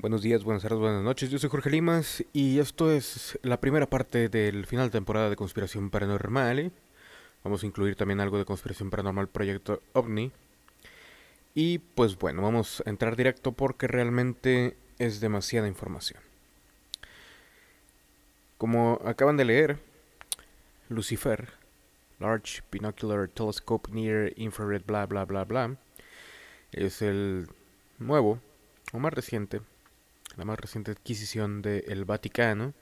[0.00, 1.28] Buenos días, buenas tardes, buenas noches.
[1.28, 5.36] Yo soy Jorge Limas y esto es la primera parte del final de temporada de
[5.36, 6.72] Conspiración Paranormal.
[7.44, 10.32] Vamos a incluir también algo de Conspiración Paranormal Proyecto OVNI.
[11.54, 16.22] Y pues bueno, vamos a entrar directo porque realmente es demasiada información.
[18.56, 19.78] Como acaban de leer,
[20.88, 21.50] Lucifer,
[22.20, 25.76] Large Binocular Telescope Near Infrared, bla bla bla bla,
[26.72, 27.48] es el
[27.98, 28.40] nuevo
[28.94, 29.60] o más reciente
[30.40, 32.72] la más reciente adquisición del Vaticano,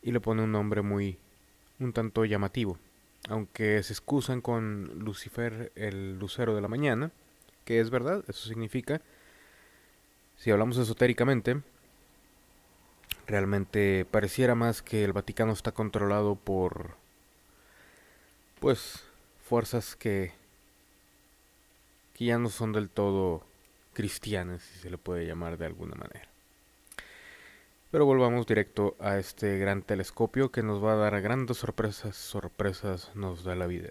[0.00, 1.18] y le pone un nombre muy
[1.80, 2.78] un tanto llamativo,
[3.28, 7.10] aunque se excusan con Lucifer, el lucero de la mañana,
[7.64, 9.00] que es verdad, eso significa,
[10.36, 11.60] si hablamos esotéricamente,
[13.26, 16.94] realmente pareciera más que el Vaticano está controlado por,
[18.60, 19.02] pues,
[19.48, 20.30] fuerzas que,
[22.12, 23.44] que ya no son del todo
[23.94, 26.28] cristianas, si se le puede llamar de alguna manera.
[27.90, 33.12] Pero volvamos directo a este gran telescopio que nos va a dar grandes sorpresas, sorpresas
[33.14, 33.90] nos da la vida.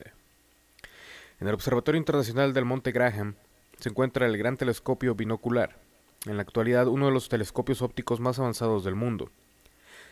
[1.39, 3.35] En el Observatorio Internacional del Monte Graham
[3.79, 5.77] se encuentra el Gran Telescopio Binocular,
[6.25, 9.29] en la actualidad uno de los telescopios ópticos más avanzados del mundo,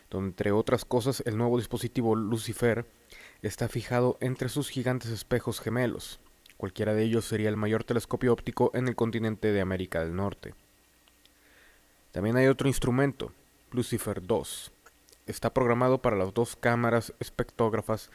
[0.09, 2.85] donde entre otras cosas el nuevo dispositivo Lucifer
[3.41, 6.19] está fijado entre sus gigantes espejos gemelos,
[6.61, 10.53] Cualquiera de ellos sería el mayor telescopio óptico en el continente de América del Norte.
[12.11, 13.33] También hay otro instrumento,
[13.72, 14.72] Lucifer 2.
[15.25, 18.11] Está programado para las dos cámaras espectógrafas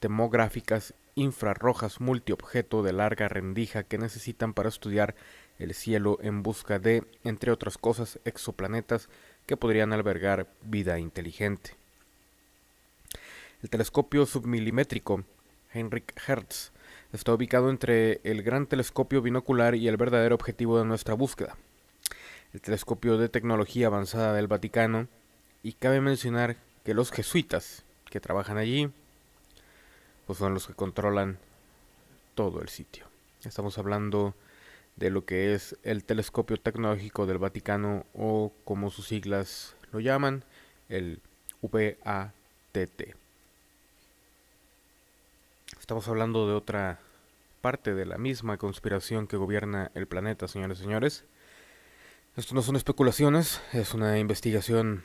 [0.00, 5.14] demográficas infrarrojas multiobjeto de larga rendija que necesitan para estudiar
[5.58, 9.10] el cielo en busca de, entre otras cosas, exoplanetas
[9.44, 11.76] que podrían albergar vida inteligente.
[13.62, 15.22] El telescopio submilimétrico
[15.74, 16.72] Heinrich Hertz
[17.12, 21.56] está ubicado entre el gran telescopio binocular y el verdadero objetivo de nuestra búsqueda,
[22.52, 25.08] el telescopio de tecnología avanzada del Vaticano,
[25.62, 28.90] y cabe mencionar que los jesuitas que trabajan allí,
[30.26, 31.38] pues son los que controlan
[32.34, 33.06] todo el sitio.
[33.44, 34.34] Estamos hablando
[34.96, 40.44] de lo que es el telescopio tecnológico del Vaticano o como sus siglas lo llaman,
[40.88, 41.20] el
[41.62, 43.19] VATT.
[45.90, 47.00] Estamos hablando de otra
[47.62, 51.24] parte de la misma conspiración que gobierna el planeta, señores y señores.
[52.36, 55.02] Esto no son especulaciones, es una investigación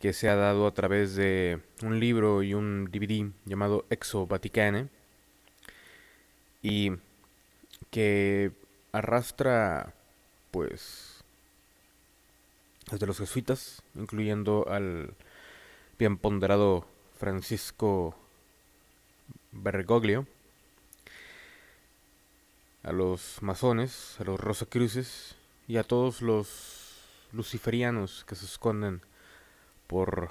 [0.00, 4.88] que se ha dado a través de un libro y un DVD llamado Exo Vaticane
[6.62, 6.92] y
[7.90, 8.52] que
[8.92, 9.92] arrastra
[10.52, 11.22] pues
[12.90, 15.12] desde los jesuitas, incluyendo al
[15.98, 16.86] bien ponderado
[17.18, 18.16] Francisco
[19.62, 20.26] Bergoglio,
[22.82, 25.34] a los masones, a los rosacruces
[25.66, 27.00] y a todos los
[27.32, 29.02] luciferianos que se esconden
[29.86, 30.30] por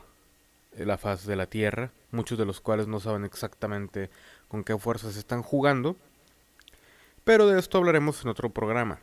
[0.77, 4.09] la faz de la tierra, muchos de los cuales no saben exactamente
[4.47, 5.95] con qué fuerzas están jugando,
[7.23, 8.99] pero de esto hablaremos en otro programa,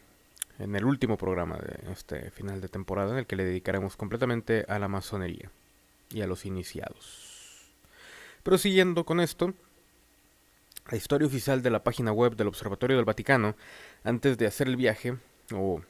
[0.59, 4.65] en el último programa de este final de temporada, en el que le dedicaremos completamente
[4.69, 5.51] a la masonería
[6.11, 7.73] y a los iniciados.
[8.43, 9.55] Pero siguiendo con esto,
[10.91, 13.55] la historia oficial de la página web del Observatorio del Vaticano,
[14.05, 15.17] antes de hacer el viaje,
[15.53, 15.83] o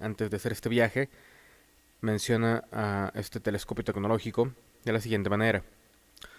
[0.00, 1.08] antes de hacer este viaje,
[2.00, 4.52] menciona a este telescopio tecnológico
[4.84, 5.62] de la siguiente manera.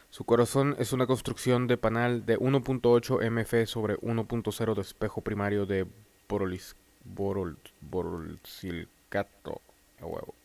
[0.09, 5.65] Su corazón es una construcción de panal de 1.8 MF sobre 1.0 de espejo primario
[5.65, 5.85] de
[6.29, 9.61] borolis, borol, borosilicato.
[9.99, 10.35] A huevo.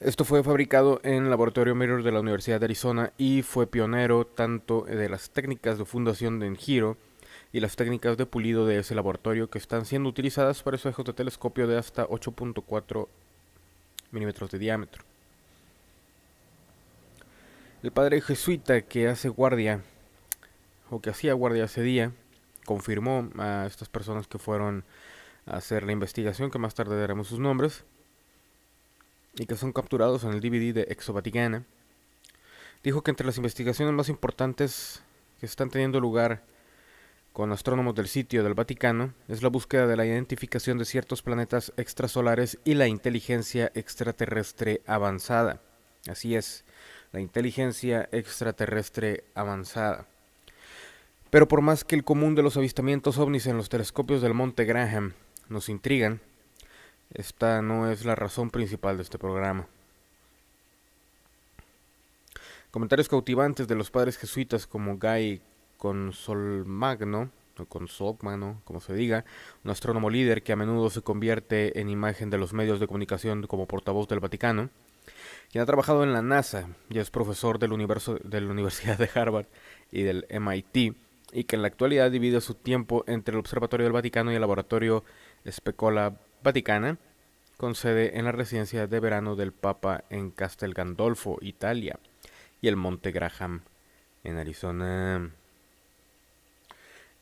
[0.00, 4.26] Esto fue fabricado en el Laboratorio Mirror de la Universidad de Arizona y fue pionero
[4.26, 6.96] tanto de las técnicas de fundación de giro
[7.52, 11.12] y las técnicas de pulido de ese laboratorio que están siendo utilizadas para espejos de
[11.12, 13.06] telescopio de hasta 8.4
[14.10, 15.04] milímetros de diámetro.
[17.84, 19.82] El padre jesuita que hace guardia,
[20.90, 22.10] o que hacía guardia ese día,
[22.64, 24.82] confirmó a estas personas que fueron
[25.46, 27.84] a hacer la investigación, que más tarde daremos sus nombres,
[29.36, 31.64] y que son capturados en el DVD de Exovaticana,
[32.82, 35.02] dijo que entre las investigaciones más importantes
[35.40, 36.42] que están teniendo lugar
[37.32, 41.72] con astrónomos del sitio del Vaticano es la búsqueda de la identificación de ciertos planetas
[41.76, 45.60] extrasolares y la inteligencia extraterrestre avanzada.
[46.08, 46.64] Así es,
[47.10, 50.06] la inteligencia extraterrestre avanzada.
[51.30, 54.64] Pero por más que el común de los avistamientos ovnis en los telescopios del Monte
[54.64, 55.14] Graham
[55.48, 56.20] nos intrigan,
[57.14, 59.66] esta no es la razón principal de este programa.
[62.70, 65.40] Comentarios cautivantes de los padres jesuitas como Guy
[65.78, 69.24] Consolmagno o con Sogman, como se diga,
[69.62, 73.46] un astrónomo líder que a menudo se convierte en imagen de los medios de comunicación
[73.46, 74.70] como portavoz del Vaticano,
[75.52, 79.08] quien ha trabajado en la NASA y es profesor del universo, de la Universidad de
[79.14, 79.46] Harvard
[79.92, 80.96] y del MIT,
[81.32, 84.40] y que en la actualidad divide su tiempo entre el Observatorio del Vaticano y el
[84.40, 85.04] Laboratorio
[85.48, 86.98] Specola Vaticana,
[87.56, 91.98] con sede en la residencia de verano del Papa en Castel Gandolfo, Italia,
[92.60, 93.62] y el Monte Graham,
[94.24, 95.16] en Arizona.
[95.16, 95.32] En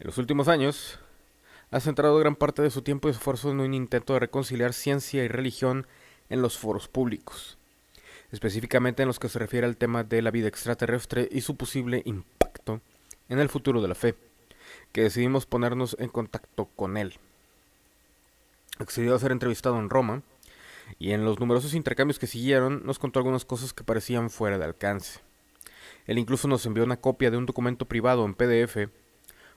[0.00, 0.98] los últimos años,
[1.70, 5.22] ha centrado gran parte de su tiempo y esfuerzo en un intento de reconciliar ciencia
[5.22, 5.86] y religión
[6.28, 7.58] en los foros públicos,
[8.32, 12.02] específicamente en los que se refiere al tema de la vida extraterrestre y su posible
[12.06, 12.80] impacto
[13.28, 14.16] en el futuro de la fe,
[14.90, 17.14] que decidimos ponernos en contacto con él.
[18.78, 20.22] Accedió a ser entrevistado en Roma
[20.98, 24.64] y en los numerosos intercambios que siguieron nos contó algunas cosas que parecían fuera de
[24.64, 25.20] alcance.
[26.06, 28.88] Él incluso nos envió una copia de un documento privado en PDF,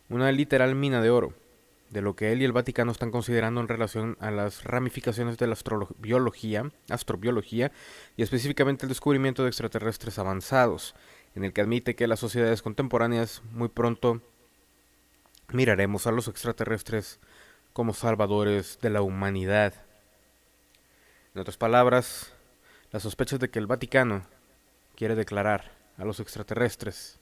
[0.09, 1.33] una literal mina de oro,
[1.89, 5.47] de lo que él y el Vaticano están considerando en relación a las ramificaciones de
[5.47, 7.71] la astrobiología, astrobiología
[8.17, 10.95] y específicamente el descubrimiento de extraterrestres avanzados,
[11.35, 14.21] en el que admite que las sociedades contemporáneas muy pronto
[15.51, 17.19] miraremos a los extraterrestres
[17.75, 19.73] como salvadores de la humanidad.
[21.33, 22.31] En otras palabras,
[22.93, 24.25] las sospechas de que el Vaticano
[24.95, 27.19] quiere declarar a los extraterrestres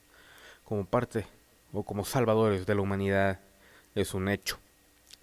[0.64, 1.26] como parte
[1.72, 3.40] o como salvadores de la humanidad
[3.96, 4.60] es un hecho.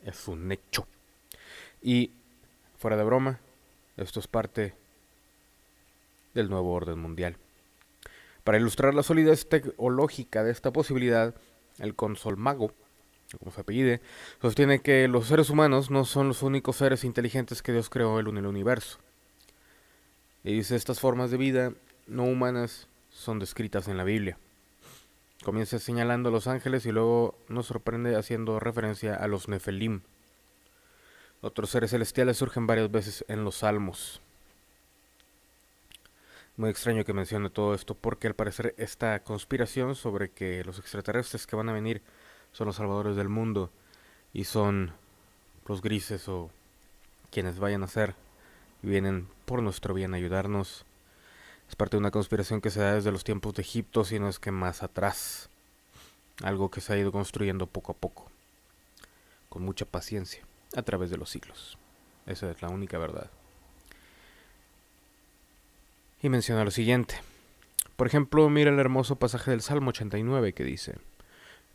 [0.04, 0.86] Es un hecho.
[1.82, 2.12] Y,
[2.78, 3.40] fuera de broma,
[3.96, 4.74] esto es parte
[6.34, 7.38] del nuevo orden mundial.
[8.44, 11.34] Para ilustrar la solidez teológica de esta posibilidad,
[11.80, 12.74] el consol mago,
[13.38, 14.02] como se apellide,
[14.42, 18.38] sostiene que los seres humanos no son los únicos seres inteligentes que Dios creó en
[18.38, 19.00] el universo.
[20.44, 21.74] Y dice, estas formas de vida
[22.08, 24.38] no humanas son descritas en la Biblia.
[25.44, 30.02] Comienza señalando a los ángeles y luego nos sorprende haciendo referencia a los Nefelim.
[31.42, 34.22] Otros seres celestiales surgen varias veces en los salmos.
[36.58, 41.48] Muy extraño que mencione todo esto porque al parecer esta conspiración sobre que los extraterrestres
[41.48, 42.04] que van a venir
[42.52, 43.70] son los salvadores del mundo
[44.34, 44.94] y son
[45.68, 46.50] los grises o
[47.32, 48.16] quienes vayan a ser
[48.84, 50.86] y vienen por nuestro bien a ayudarnos
[51.72, 54.28] es parte de una conspiración que se da desde los tiempos de Egipto, si no
[54.28, 55.50] es que más atrás.
[56.44, 58.30] Algo que se ha ido construyendo poco a poco,
[59.48, 60.44] con mucha paciencia,
[60.76, 61.78] a través de los siglos.
[62.26, 63.32] Esa es la única verdad.
[66.22, 67.16] Y menciona lo siguiente.
[67.96, 70.98] Por ejemplo, mira el hermoso pasaje del Salmo 89 que dice,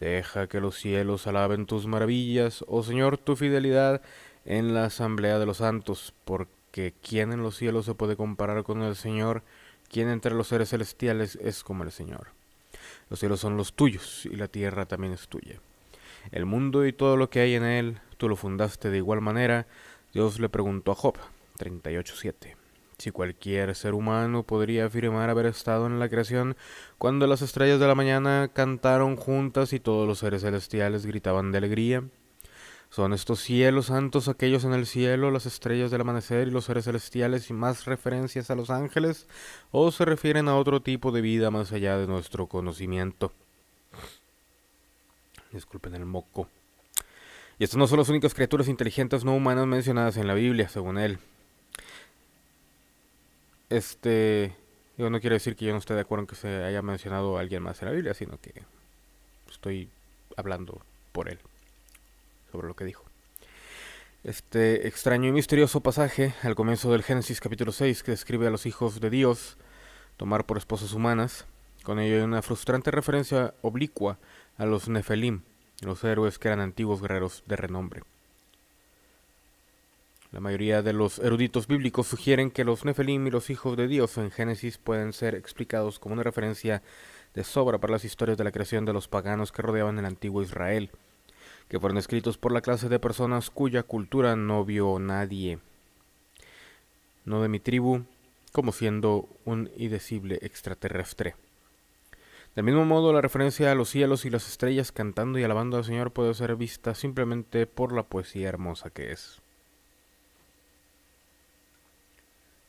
[0.00, 4.02] Deja que los cielos alaben tus maravillas, oh Señor, tu fidelidad
[4.44, 8.82] en la asamblea de los santos, porque ¿quién en los cielos se puede comparar con
[8.82, 9.42] el Señor?
[9.90, 12.28] ¿Quién entre los seres celestiales es como el Señor?
[13.08, 15.60] Los cielos son los tuyos y la tierra también es tuya.
[16.30, 19.66] El mundo y todo lo que hay en él, tú lo fundaste de igual manera.
[20.12, 21.16] Dios le preguntó a Job
[21.58, 22.65] 38.7
[22.98, 26.56] si cualquier ser humano podría afirmar haber estado en la creación
[26.98, 31.58] cuando las estrellas de la mañana cantaron juntas y todos los seres celestiales gritaban de
[31.58, 32.04] alegría.
[32.88, 36.84] Son estos cielos santos aquellos en el cielo, las estrellas del amanecer y los seres
[36.84, 39.26] celestiales y más referencias a los ángeles,
[39.70, 43.32] o se refieren a otro tipo de vida más allá de nuestro conocimiento.
[45.52, 46.48] Disculpen el moco.
[47.58, 50.98] Y estas no son las únicas criaturas inteligentes no humanas mencionadas en la Biblia, según
[50.98, 51.18] él.
[53.68, 54.54] Este,
[54.96, 57.37] yo no quiero decir que yo no esté de acuerdo en que se haya mencionado
[57.37, 58.52] a alguien más en la Biblia, sino que
[59.50, 59.90] estoy
[60.37, 60.80] hablando
[61.12, 61.38] por él
[62.52, 63.04] sobre lo que dijo.
[64.25, 68.66] Este extraño y misterioso pasaje al comienzo del Génesis capítulo 6 que describe a los
[68.66, 69.56] hijos de Dios
[70.16, 71.46] tomar por esposas humanas,
[71.82, 74.18] con ello hay una frustrante referencia oblicua
[74.58, 75.42] a los Nefelim,
[75.82, 78.02] los héroes que eran antiguos guerreros de renombre.
[80.33, 84.18] La mayoría de los eruditos bíblicos sugieren que los Nefelim y los hijos de Dios
[84.18, 86.83] en Génesis pueden ser explicados como una referencia
[87.35, 90.42] de sobra para las historias de la creación de los paganos que rodeaban el antiguo
[90.42, 90.90] Israel
[91.68, 95.59] que fueron escritos por la clase de personas cuya cultura no vio nadie,
[97.25, 98.04] no de mi tribu,
[98.52, 101.35] como siendo un indecible extraterrestre.
[102.54, 105.85] Del mismo modo, la referencia a los cielos y las estrellas cantando y alabando al
[105.85, 109.42] Señor puede ser vista simplemente por la poesía hermosa que es.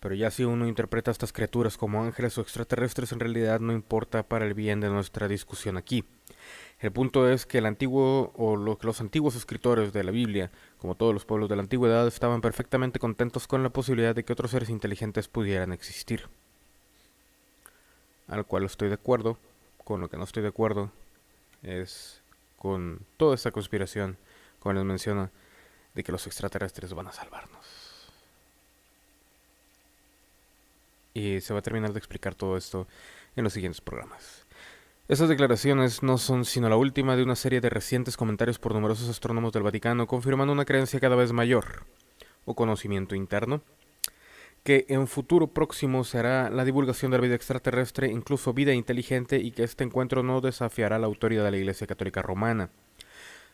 [0.08, 3.74] Pero ya si uno interpreta a estas criaturas como ángeles o extraterrestres, en realidad no
[3.74, 6.06] importa para el bien de nuestra discusión aquí.
[6.80, 11.14] El punto es que el antiguo o los antiguos escritores de la Biblia, como todos
[11.14, 14.70] los pueblos de la antigüedad, estaban perfectamente contentos con la posibilidad de que otros seres
[14.70, 16.30] inteligentes pudieran existir.
[18.30, 19.38] Al cual estoy de acuerdo,
[19.84, 20.90] con lo que no estoy de acuerdo
[21.64, 22.22] es
[22.56, 24.16] con toda esta conspiración,
[24.62, 25.32] como les menciona,
[25.96, 27.77] de que los extraterrestres van a salvarnos.
[31.18, 32.88] Y se va a terminar de explicar todo esto
[33.36, 34.46] en los siguientes programas.
[35.08, 39.10] Estas declaraciones no son sino la última de una serie de recientes comentarios por numerosos
[39.10, 41.88] astrónomos del Vaticano confirmando una creencia cada vez mayor,
[42.46, 43.64] o conocimiento interno,
[44.64, 49.50] que en futuro próximo será la divulgación de la vida extraterrestre, incluso vida inteligente, y
[49.50, 52.70] que este encuentro no desafiará la autoridad de la Iglesia Católica Romana.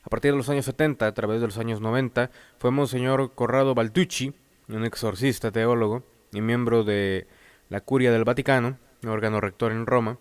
[0.04, 3.74] A partir de los años 70, a través de los años 90, fue Monseñor Corrado
[3.74, 4.34] Balducci,
[4.68, 6.04] un exorcista teólogo
[6.34, 7.26] y miembro de
[7.70, 10.18] la Curia del Vaticano, órgano rector en Roma,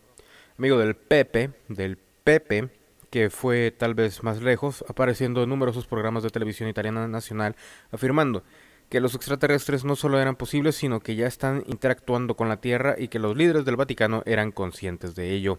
[0.59, 2.71] amigo del Pepe, del Pepe,
[3.11, 7.57] que fue tal vez más lejos, apareciendo en numerosos programas de televisión italiana nacional,
[7.91, 8.43] afirmando
[8.89, 12.95] que los extraterrestres no solo eran posibles, sino que ya están interactuando con la Tierra
[12.99, 15.59] y que los líderes del Vaticano eran conscientes de ello.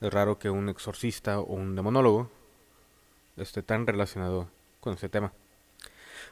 [0.00, 2.30] Es raro que un exorcista o un demonólogo
[3.36, 4.48] esté tan relacionado
[4.80, 5.32] con ese tema.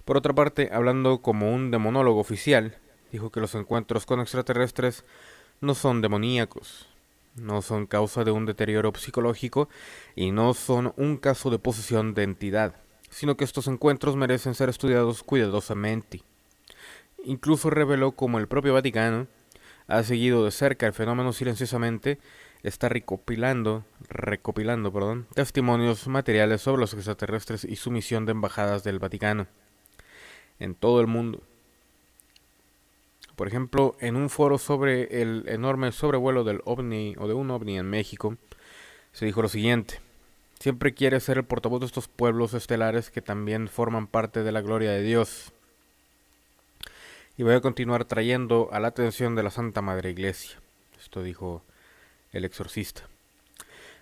[0.04, 2.76] Por otra parte, hablando como un demonólogo oficial,
[3.12, 5.04] dijo que los encuentros con extraterrestres
[5.60, 6.88] no son demoníacos,
[7.36, 9.68] no son causa de un deterioro psicológico
[10.16, 12.74] y no son un caso de posesión de entidad
[13.10, 16.22] sino que estos encuentros merecen ser estudiados cuidadosamente.
[17.24, 19.26] Incluso reveló cómo el propio Vaticano
[19.86, 22.18] ha seguido de cerca el fenómeno silenciosamente,
[22.62, 28.98] está recopilando, recopilando perdón, testimonios materiales sobre los extraterrestres y su misión de embajadas del
[28.98, 29.46] Vaticano
[30.58, 31.42] en todo el mundo.
[33.36, 37.78] Por ejemplo, en un foro sobre el enorme sobrevuelo del ovni o de un ovni
[37.78, 38.36] en México,
[39.12, 40.00] se dijo lo siguiente.
[40.58, 44.60] Siempre quiere ser el portavoz de estos pueblos estelares que también forman parte de la
[44.60, 45.52] gloria de Dios.
[47.36, 50.58] Y voy a continuar trayendo a la atención de la Santa Madre Iglesia.
[51.00, 51.62] Esto dijo
[52.32, 53.02] el exorcista.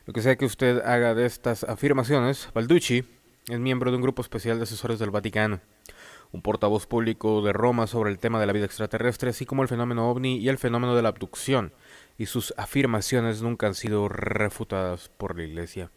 [0.07, 3.05] Lo que sea que usted haga de estas afirmaciones, Balducci
[3.49, 5.61] es miembro de un grupo especial de asesores del Vaticano,
[6.33, 9.69] un portavoz público de Roma sobre el tema de la vida extraterrestre, así como el
[9.69, 11.73] fenómeno ovni y el fenómeno de la abducción,
[12.19, 15.91] y sus afirmaciones nunca han sido refutadas por la Iglesia.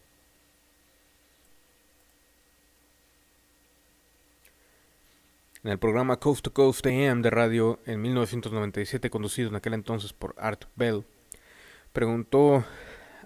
[5.62, 10.14] En el programa Coast to Coast AM de radio en 1997, conducido en aquel entonces
[10.14, 11.04] por Art Bell,
[11.92, 12.64] preguntó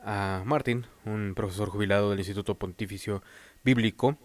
[0.04, 3.22] a Martin, un profesor jubilado del Instituto Pontificio
[3.62, 4.18] Bíblico,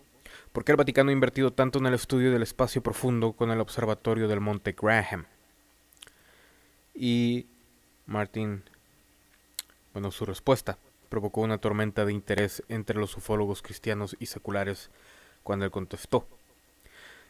[0.51, 3.60] por qué el Vaticano ha invertido tanto en el estudio del espacio profundo con el
[3.60, 5.25] observatorio del Monte Graham.
[6.94, 7.46] Y
[8.06, 8.63] Martin,
[9.94, 10.77] bueno, su respuesta
[11.10, 14.89] provocó una tormenta de interés entre los ufólogos cristianos y seculares
[15.44, 16.27] cuando él contestó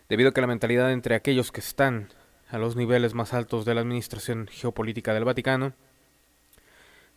[0.09, 2.09] debido a que la mentalidad entre aquellos que están
[2.49, 5.73] a los niveles más altos de la administración geopolítica del Vaticano,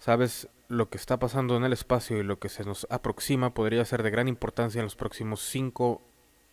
[0.02, 3.84] sabes lo que está pasando en el espacio y lo que se nos aproxima podría
[3.84, 6.02] ser de gran importancia en los próximos 5,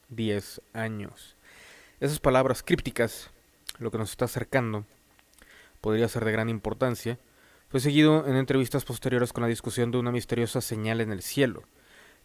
[0.10, 1.36] 10 años.
[2.00, 3.32] Esas palabras crípticas,
[3.80, 4.86] lo que nos está acercando,
[5.82, 7.18] podría ser de gran importancia,
[7.70, 11.64] fue seguido en entrevistas posteriores con la discusión de una misteriosa señal en el cielo,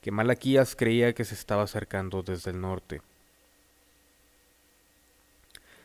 [0.03, 3.01] que Malaquías creía que se estaba acercando desde el norte.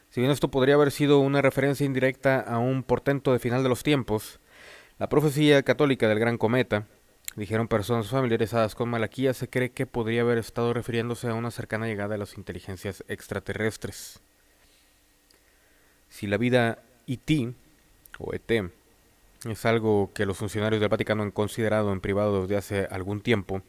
[0.10, 3.70] Si bien esto podría haber sido una referencia indirecta a un portento de final de
[3.70, 4.42] los tiempos,
[5.00, 6.86] la profecía católica del gran cometa,
[7.36, 11.88] dijeron personas familiarizadas con Malaquía, se cree que podría haber estado refiriéndose a una cercana
[11.88, 14.20] llegada de las inteligencias extraterrestres.
[16.10, 17.56] Si la vida IT
[18.18, 18.72] o ET
[19.46, 23.62] es algo que los funcionarios del Vaticano han considerado en privado desde hace algún tiempo,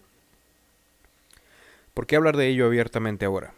[1.94, 3.54] ¿por qué hablar de ello abiertamente ahora?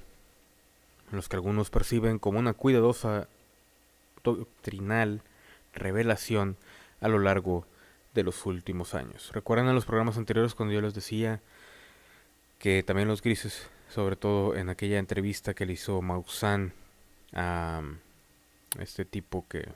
[1.10, 3.28] los que algunos perciben como una cuidadosa
[4.24, 5.20] doctrinal
[5.74, 6.56] revelación
[7.02, 7.66] a lo largo
[8.14, 9.30] de los últimos años.
[9.34, 11.40] ¿Recuerdan en los programas anteriores cuando yo les decía
[12.58, 16.72] que también los grises, sobre todo en aquella entrevista que le hizo Maussan
[17.34, 17.82] a
[18.78, 19.68] este tipo que,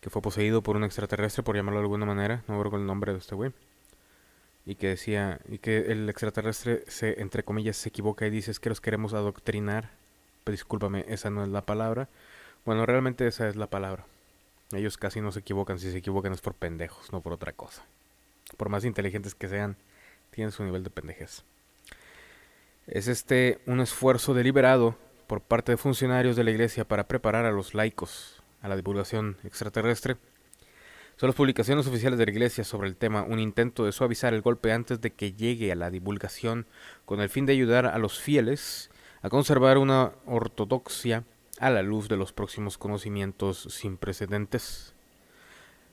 [0.00, 3.12] que fue poseído por un extraterrestre, por llamarlo de alguna manera, no recuerdo el nombre
[3.12, 3.52] de este güey,
[4.64, 8.60] y que decía, y que el extraterrestre se, entre comillas, se equivoca y dice es
[8.60, 9.90] que los queremos adoctrinar.
[10.44, 12.08] Pero discúlpame, esa no es la palabra.
[12.64, 14.04] Bueno, realmente esa es la palabra.
[14.72, 17.84] Ellos casi no se equivocan, si se equivocan es por pendejos, no por otra cosa.
[18.56, 19.76] Por más inteligentes que sean,
[20.30, 21.42] tienen su nivel de pendejez.
[22.86, 27.52] Es este un esfuerzo deliberado por parte de funcionarios de la iglesia para preparar a
[27.52, 30.16] los laicos a la divulgación extraterrestre
[31.16, 34.42] son las publicaciones oficiales de la Iglesia sobre el tema un intento de suavizar el
[34.42, 36.66] golpe antes de que llegue a la divulgación
[37.04, 41.22] con el fin de ayudar a los fieles a conservar una ortodoxia
[41.58, 44.94] a la luz de los próximos conocimientos sin precedentes.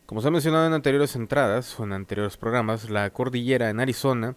[0.05, 4.35] Como se ha mencionado en anteriores entradas o en anteriores programas, la cordillera en Arizona,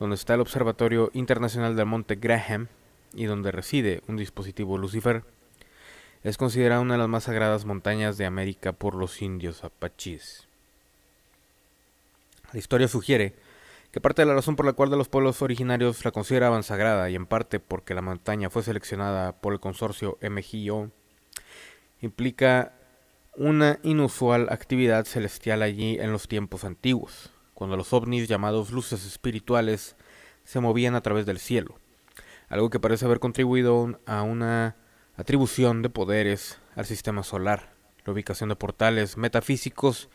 [0.00, 2.68] donde está el Observatorio Internacional del Monte Graham
[3.14, 5.22] y donde reside un dispositivo Lucifer,
[6.24, 10.48] es considerada una de las más sagradas montañas de América por los indios apaches.
[12.52, 13.34] La historia sugiere
[13.90, 17.08] que parte de la razón por la cual de los pueblos originarios la consideraban sagrada
[17.08, 20.90] y en parte porque la montaña fue seleccionada por el consorcio MGO
[22.00, 22.74] implica
[23.34, 29.96] una inusual actividad celestial allí en los tiempos antiguos, cuando los ovnis llamados luces espirituales
[30.44, 31.78] se movían a través del cielo,
[32.48, 34.76] algo que parece haber contribuido a una
[35.16, 40.08] atribución de poderes al sistema solar, la ubicación de portales metafísicos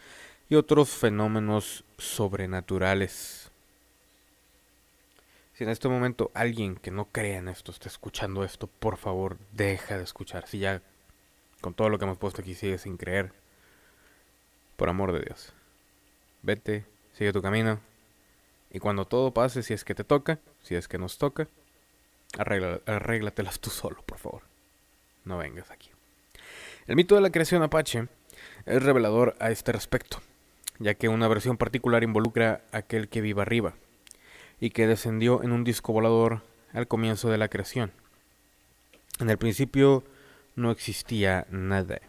[0.49, 3.42] y otros fenómenos sobrenaturales.
[5.53, 9.37] Si en este momento alguien que no crea en esto está escuchando esto, por favor,
[9.51, 10.47] deja de escuchar.
[10.47, 10.81] Si ya
[11.61, 13.31] con todo lo que hemos puesto aquí sigue sin creer,
[14.75, 15.53] por amor de Dios,
[16.41, 17.79] vete, sigue tu camino.
[18.71, 21.47] Y cuando todo pase, si es que te toca, si es que nos toca,
[22.39, 24.41] arregla, arréglatelas tú solo, por favor.
[25.23, 25.91] No vengas aquí.
[26.87, 28.07] El mito de la creación apache
[28.65, 30.17] es revelador a este respecto,
[30.79, 33.75] ya que una versión particular involucra a aquel que vive arriba,
[34.63, 37.91] y que descendió en un disco volador al comienzo de la creación.
[39.19, 40.05] En el principio
[40.55, 41.99] no existía nada,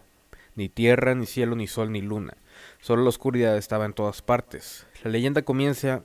[0.54, 2.34] ni tierra, ni cielo, ni sol, ni luna.
[2.80, 4.86] Solo la oscuridad estaba en todas partes.
[5.02, 6.04] La leyenda comienza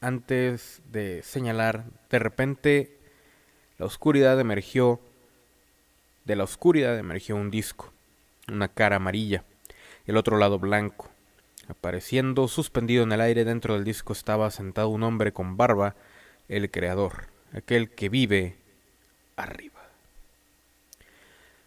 [0.00, 2.98] antes de señalar, de repente
[3.78, 4.98] la oscuridad emergió,
[6.24, 7.92] de la oscuridad emergió un disco,
[8.48, 9.44] una cara amarilla,
[10.08, 11.08] el otro lado blanco.
[11.68, 15.96] Apareciendo suspendido en el aire dentro del disco estaba sentado un hombre con barba,
[16.48, 18.56] el creador, aquel que vive
[19.36, 19.82] arriba.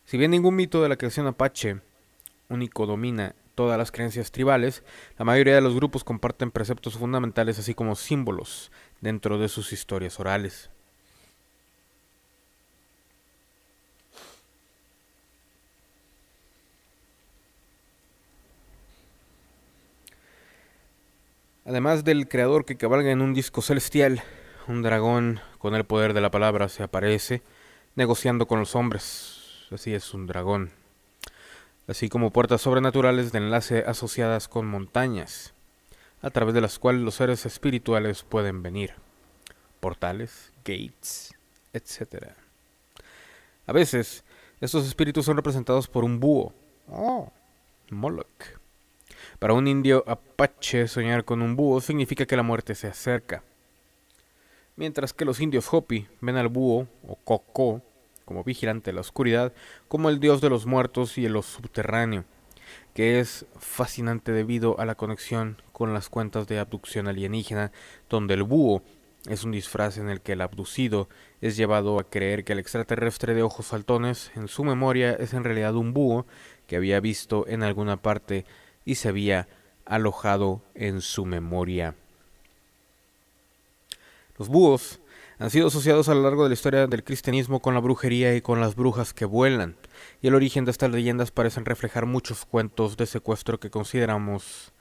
[0.05, 1.81] Si bien ningún mito de la creación apache
[2.47, 4.83] único domina todas las creencias tribales,
[5.17, 10.19] la mayoría de los grupos comparten preceptos fundamentales así como símbolos dentro de sus historias
[10.19, 10.69] orales.
[21.69, 24.23] Además del creador que cabalga en un disco celestial,
[24.67, 27.43] un dragón con el poder de la palabra se aparece,
[27.93, 29.67] negociando con los hombres.
[29.69, 30.71] Así es, un dragón.
[31.87, 35.53] Así como puertas sobrenaturales de enlace asociadas con montañas,
[36.23, 38.95] a través de las cuales los seres espirituales pueden venir.
[39.79, 41.35] Portales, gates,
[41.73, 42.29] etc.
[43.67, 44.23] A veces,
[44.59, 46.51] estos espíritus son representados por un búho.
[46.87, 47.31] Oh,
[47.91, 48.58] Moloch
[49.39, 53.41] para un indio apache, soñar con un búho significa que la muerte se acerca.
[54.75, 57.81] Mientras que los indios Hopi ven al búho, o Coco,
[58.25, 59.53] como vigilante de la oscuridad,
[59.87, 62.25] como el dios de los muertos y de lo subterráneo,
[62.93, 67.71] que es fascinante debido a la conexión con las cuentas de abducción alienígena,
[68.09, 68.83] donde el búho
[69.27, 71.09] es un disfraz en el que el abducido
[71.41, 75.43] es llevado a creer que el extraterrestre de ojos saltones en su memoria es en
[75.43, 76.25] realidad un búho
[76.67, 78.45] que había visto en alguna parte
[78.89, 79.47] y se había
[79.85, 81.93] alojado en su memoria.
[84.39, 84.99] Los búhos
[85.37, 88.41] han sido asociados a lo largo de la historia del cristianismo con la brujería y
[88.41, 89.75] con las brujas que vuelan,
[90.23, 94.71] y el origen de estas leyendas parecen reflejar muchos cuentos de secuestro que consideramos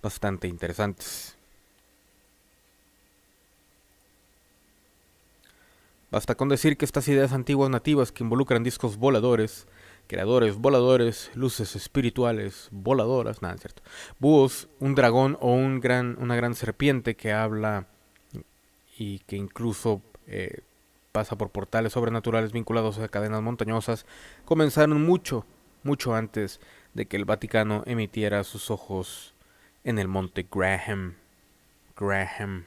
[0.00, 1.34] bastante interesantes.
[6.12, 9.66] Basta con decir que estas ideas antiguas nativas que involucran discos voladores,
[10.10, 13.80] creadores voladores, luces espirituales, voladoras, nada, cierto.
[14.18, 17.86] Búhos, un dragón o un gran, una gran serpiente que habla
[18.98, 20.62] y que incluso eh,
[21.12, 24.04] pasa por portales sobrenaturales vinculados a cadenas montañosas,
[24.44, 25.46] comenzaron mucho,
[25.84, 26.58] mucho antes
[26.92, 29.32] de que el Vaticano emitiera sus ojos
[29.84, 31.14] en el monte Graham.
[31.96, 32.64] Graham.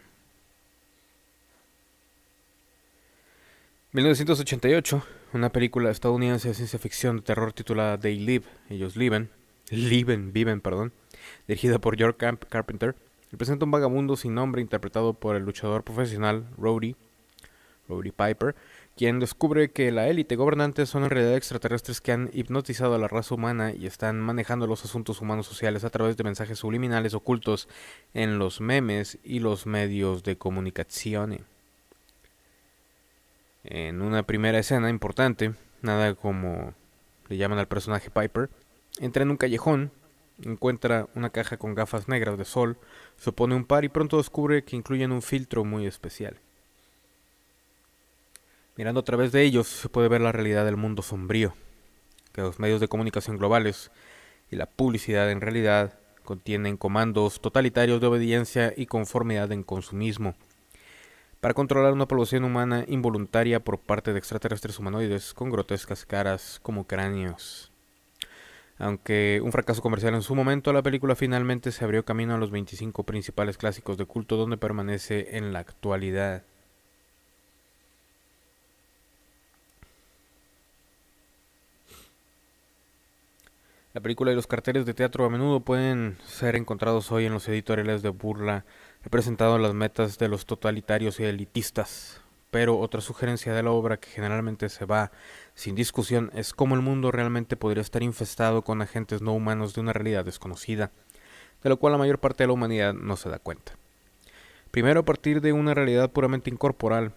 [3.91, 5.03] 1988
[5.33, 9.29] una película estadounidense de ciencia ficción de terror titulada They Live, ellos viven,
[9.71, 10.93] viven, perdón,
[11.47, 12.95] dirigida por George Camp Carpenter,
[13.31, 16.95] representa un vagabundo sin nombre interpretado por el luchador profesional Rowdy,
[17.87, 18.55] Rowdy Piper,
[18.95, 23.07] quien descubre que la élite gobernante son en realidad extraterrestres que han hipnotizado a la
[23.07, 27.67] raza humana y están manejando los asuntos humanos sociales a través de mensajes subliminales ocultos
[28.13, 31.45] en los memes y los medios de comunicación.
[33.63, 36.73] En una primera escena importante, nada como
[37.29, 38.49] le llaman al personaje Piper,
[38.99, 39.91] entra en un callejón,
[40.43, 42.77] encuentra una caja con gafas negras de sol,
[43.17, 46.39] se pone un par y pronto descubre que incluyen un filtro muy especial.
[48.75, 51.53] Mirando a través de ellos se puede ver la realidad del mundo sombrío,
[52.33, 53.91] que los medios de comunicación globales
[54.51, 60.35] y la publicidad en realidad contienen comandos totalitarios de obediencia y conformidad en consumismo
[61.43, 66.87] para controlar una población humana involuntaria por parte de extraterrestres humanoides con grotescas caras como
[66.87, 67.69] cráneos.
[68.77, 72.49] Aunque un fracaso comercial en su momento, la película finalmente se abrió camino a los
[72.49, 76.43] 25 principales clásicos de culto donde permanece en la actualidad.
[83.93, 87.49] La película y los carteles de teatro a menudo pueden ser encontrados hoy en los
[87.49, 88.63] editoriales de burla
[89.05, 93.97] He presentado las metas de los totalitarios y elitistas, pero otra sugerencia de la obra
[93.97, 95.11] que generalmente se va
[95.55, 99.81] sin discusión es cómo el mundo realmente podría estar infestado con agentes no humanos de
[99.81, 100.91] una realidad desconocida,
[101.63, 103.73] de lo cual la mayor parte de la humanidad no se da cuenta.
[104.71, 107.11] Primero, a partir de una realidad puramente incorporal,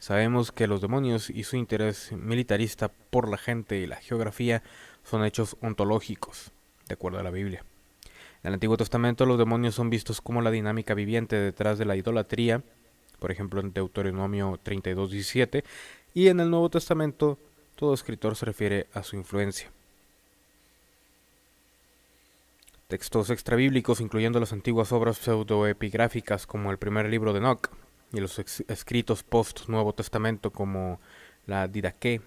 [0.00, 4.64] sabemos que los demonios y su interés militarista por la gente y la geografía
[5.04, 6.50] son hechos ontológicos,
[6.88, 7.64] de acuerdo a la Biblia.
[8.42, 11.94] En el Antiguo Testamento los demonios son vistos como la dinámica viviente detrás de la
[11.94, 12.62] idolatría,
[13.20, 15.62] por ejemplo en Deuteronomio 32.17,
[16.12, 17.38] y en el Nuevo Testamento
[17.76, 19.70] todo escritor se refiere a su influencia.
[22.88, 27.70] Textos extrabíblicos, incluyendo las antiguas obras pseudoepigráficas como el primer libro de Enoch
[28.12, 31.00] y los escritos post-Nuevo Testamento como
[31.46, 32.20] la Didaqué,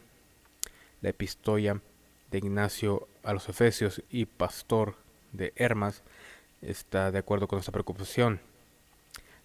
[1.02, 1.80] la Epistoia
[2.32, 4.96] de Ignacio a los Efesios y Pastor
[5.36, 6.04] de Hermas
[6.62, 8.40] está de acuerdo con esta preocupación.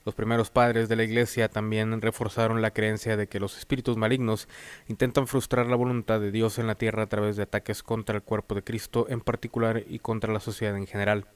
[0.06, 4.48] Los primeros padres de la Iglesia también reforzaron la creencia de que los espíritus malignos
[4.88, 8.22] intentan frustrar la voluntad de Dios en la tierra a través de ataques contra el
[8.22, 11.26] cuerpo de Cristo en particular y contra la sociedad en general,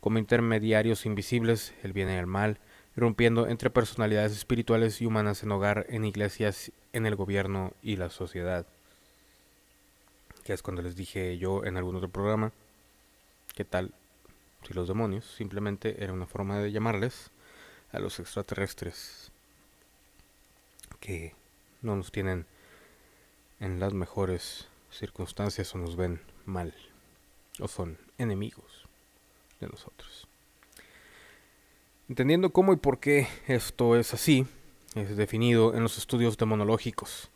[0.00, 2.58] como intermediarios invisibles, el bien y el mal,
[2.96, 8.10] irrumpiendo entre personalidades espirituales y humanas en hogar, en iglesias, en el gobierno y la
[8.10, 8.66] sociedad.
[10.42, 12.52] Que es cuando les dije yo en algún otro programa
[13.54, 13.94] ¿Qué tal
[14.66, 17.30] si los demonios simplemente era una forma de llamarles
[17.92, 19.30] a los extraterrestres
[20.98, 21.34] que
[21.80, 22.46] no nos tienen
[23.60, 26.74] en las mejores circunstancias o nos ven mal
[27.60, 28.86] o son enemigos
[29.60, 30.26] de nosotros?
[32.08, 34.48] Entendiendo cómo y por qué esto es así,
[34.96, 37.30] es definido en los estudios demonológicos,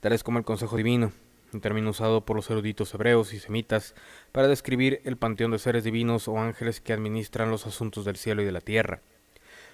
[0.00, 1.12] tales como el Consejo Divino,
[1.52, 3.94] un término usado por los eruditos hebreos y semitas
[4.32, 8.42] para describir el panteón de seres divinos o ángeles que administran los asuntos del cielo
[8.42, 9.00] y de la tierra,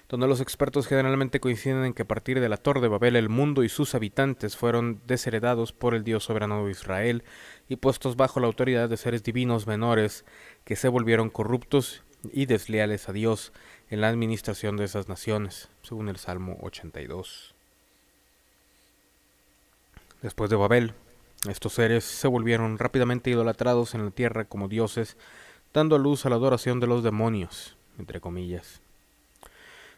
[0.09, 3.29] donde los expertos generalmente coinciden en que a partir de la Torre de Babel el
[3.29, 7.23] mundo y sus habitantes fueron desheredados por el Dios soberano de Israel
[7.67, 10.25] y puestos bajo la autoridad de seres divinos menores
[10.63, 13.53] que se volvieron corruptos y desleales a Dios
[13.89, 17.53] en la administración de esas naciones, según el Salmo 82.
[20.21, 20.93] Después de Babel,
[21.51, 25.17] estos seres se volvieron rápidamente idolatrados en la tierra como dioses,
[25.73, 28.81] dando luz a la adoración de los demonios, entre comillas.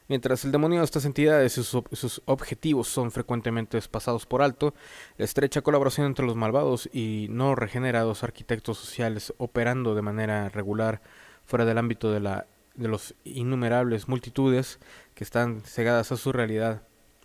[0.10, 4.74] Mientras el demonio de estas entidades y sus, objetivos son frecuentemente pasados por alto,
[5.18, 11.02] la estrecha colaboración entre los malvados y no regenerados arquitectos sociales operando de manera regular
[11.46, 14.80] fuera del ámbito de, la, de los innumerables multitudes
[15.14, 16.84] que están cegadas a su realidad.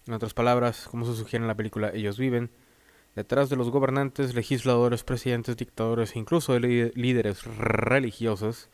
[0.09, 2.51] En otras palabras, como se sugiere en la película Ellos viven,
[3.15, 8.71] Detrás de los gobernantes, legisladores, presidentes, dictadores e incluso de líderes religiosos,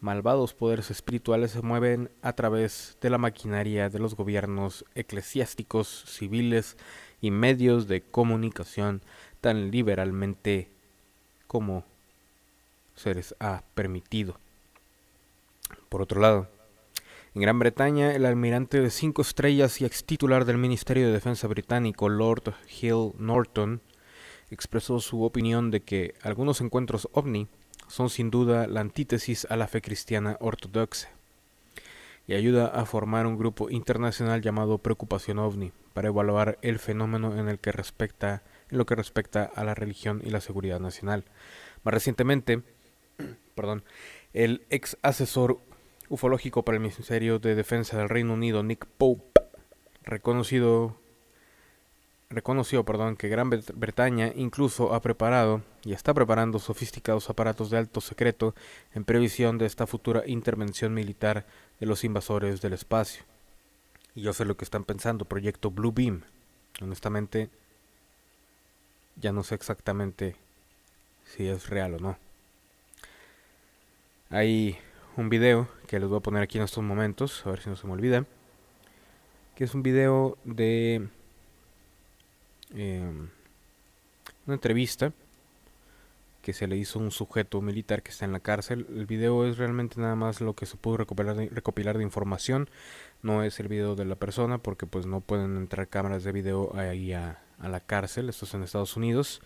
[0.00, 6.76] malvados poderes espirituales se mueven a través de la maquinaria de los gobiernos eclesiásticos, civiles
[7.20, 9.02] y medios de comunicación
[9.40, 10.68] tan liberalmente
[11.46, 11.84] como
[12.96, 14.36] se les ha permitido.
[15.88, 16.48] Por otro lado,
[17.36, 21.46] en Gran Bretaña, el almirante de cinco estrellas y ex titular del Ministerio de Defensa
[21.46, 23.82] británico, Lord Hill Norton,
[24.50, 27.46] expresó su opinión de que algunos encuentros ovni
[27.88, 31.10] son sin duda la antítesis a la fe cristiana ortodoxa
[32.26, 37.50] y ayuda a formar un grupo internacional llamado Preocupación OVNI para evaluar el fenómeno en
[37.50, 41.26] el que respecta en lo que respecta a la religión y la seguridad nacional.
[41.84, 42.62] Más recientemente,
[43.54, 43.84] perdón,
[44.32, 45.60] el ex asesor
[46.08, 49.40] ufológico para el Ministerio de Defensa del Reino Unido, Nick Pope,
[50.04, 50.96] reconocido,
[52.30, 58.00] reconoció perdón, que Gran Bretaña incluso ha preparado y está preparando sofisticados aparatos de alto
[58.00, 58.54] secreto
[58.94, 61.46] en previsión de esta futura intervención militar
[61.80, 63.24] de los invasores del espacio.
[64.14, 66.22] Y yo sé lo que están pensando, proyecto Blue Beam.
[66.80, 67.50] Honestamente,
[69.16, 70.36] ya no sé exactamente
[71.24, 72.18] si es real o no.
[74.30, 74.78] Hay
[75.16, 77.76] un video que les voy a poner aquí en estos momentos, a ver si no
[77.76, 78.24] se me olvida,
[79.54, 81.08] que es un video de
[82.74, 83.28] em,
[84.46, 85.12] una entrevista
[86.46, 88.86] que se le hizo un sujeto militar que está en la cárcel.
[88.88, 92.70] El video es realmente nada más lo que se pudo recopilar de, información.
[93.20, 96.70] No es el video de la persona porque pues no pueden entrar cámaras de video
[96.76, 98.28] ahí a, la cárcel.
[98.28, 99.40] Esto es en Estados Unidos.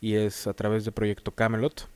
[0.00, 1.88] Y es a través de Proyecto Camelot.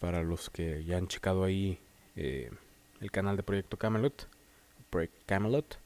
[0.00, 1.78] Para los que ya han checado ahí
[2.14, 2.50] eh,
[3.00, 4.28] el canal de Proyecto Camelot.
[4.90, 5.78] Project Camelot.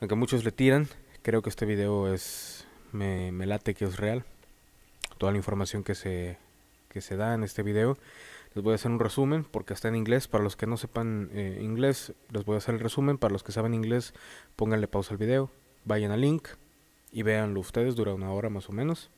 [0.00, 0.88] Aunque muchos le tiran,
[1.22, 2.66] creo que este video es...
[2.92, 4.24] Me, me late que es real
[5.20, 6.38] toda la información que se,
[6.88, 7.98] que se da en este video.
[8.54, 10.26] Les voy a hacer un resumen porque está en inglés.
[10.28, 13.18] Para los que no sepan eh, inglés, les voy a hacer el resumen.
[13.18, 14.14] Para los que saben inglés,
[14.56, 15.50] pónganle pausa al video,
[15.84, 16.48] vayan al link
[17.12, 17.94] y véanlo ustedes.
[17.96, 19.10] Dura una hora más o menos.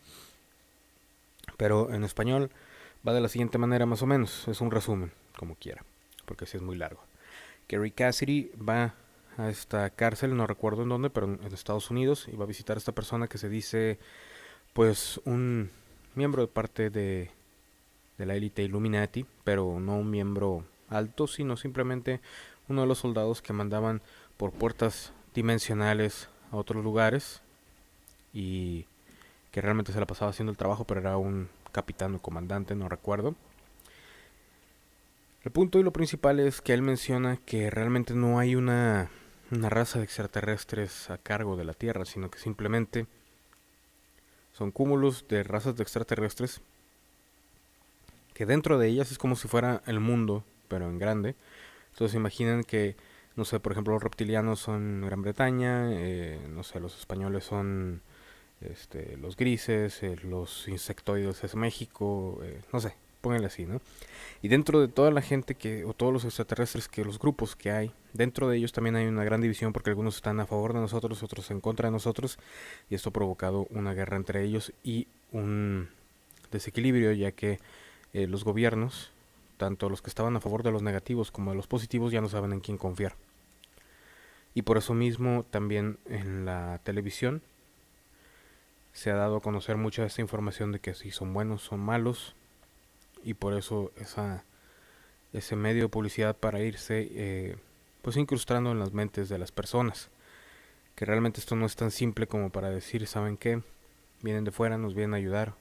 [1.57, 2.51] Pero en español
[3.07, 4.49] va de la siguiente manera más o menos.
[4.49, 5.85] Es un resumen, como quiera,
[6.33, 7.03] porque así es muy largo.
[7.69, 8.95] Gary Cassidy va
[9.37, 12.75] a esta cárcel, no recuerdo en dónde, pero en Estados Unidos, y va a visitar
[12.75, 13.99] a esta persona que se dice,
[14.73, 15.71] pues, un
[16.15, 17.31] miembro de parte de,
[18.17, 22.23] de la élite Illuminati, pero no un miembro alto, sino simplemente
[22.67, 24.01] uno de los soldados que mandaban
[24.39, 27.43] por puertas dimensionales a otros lugares
[28.33, 28.87] y
[29.51, 32.89] que realmente se la pasaba haciendo el trabajo, pero era un capitán o comandante, no
[32.89, 33.35] recuerdo.
[35.45, 39.11] El punto y lo principal es que él menciona que realmente no hay una,
[39.51, 43.07] una raza de extraterrestres a cargo de la Tierra, sino que simplemente
[44.53, 46.61] son cúmulos de razas de extraterrestres
[48.35, 51.35] que dentro de ellas es como si fuera el mundo, pero en grande.
[51.91, 52.97] Entonces imaginen que,
[53.37, 58.01] no sé, por ejemplo, los reptilianos son Gran Bretaña, eh, no sé, los españoles son
[58.61, 63.81] este, los grises, eh, los insectoides es México, eh, no sé, pónganle así, ¿no?
[64.43, 67.71] Y dentro de toda la gente que, o todos los extraterrestres, que los grupos que
[67.71, 70.81] hay, dentro de ellos también hay una gran división porque algunos están a favor de
[70.81, 72.39] nosotros, otros en contra de nosotros,
[72.91, 75.89] y esto ha provocado una guerra entre ellos y un
[76.51, 77.61] desequilibrio, ya que
[78.13, 79.11] eh, los gobiernos,
[79.57, 82.29] tanto los que estaban a favor de los negativos como de los positivos, ya no
[82.29, 83.15] saben en quién confiar.
[84.55, 87.43] Y por eso mismo también en la televisión
[88.93, 92.35] se ha dado a conocer mucha esta información de que si son buenos, son malos,
[93.23, 94.45] y por eso esa,
[95.33, 97.57] ese medio de publicidad para irse eh,
[98.03, 100.11] pues incrustando en las mentes de las personas.
[100.95, 103.63] Que realmente esto no es tan simple como para decir, ¿saben qué?
[104.21, 105.55] Vienen de fuera, nos vienen a ayudar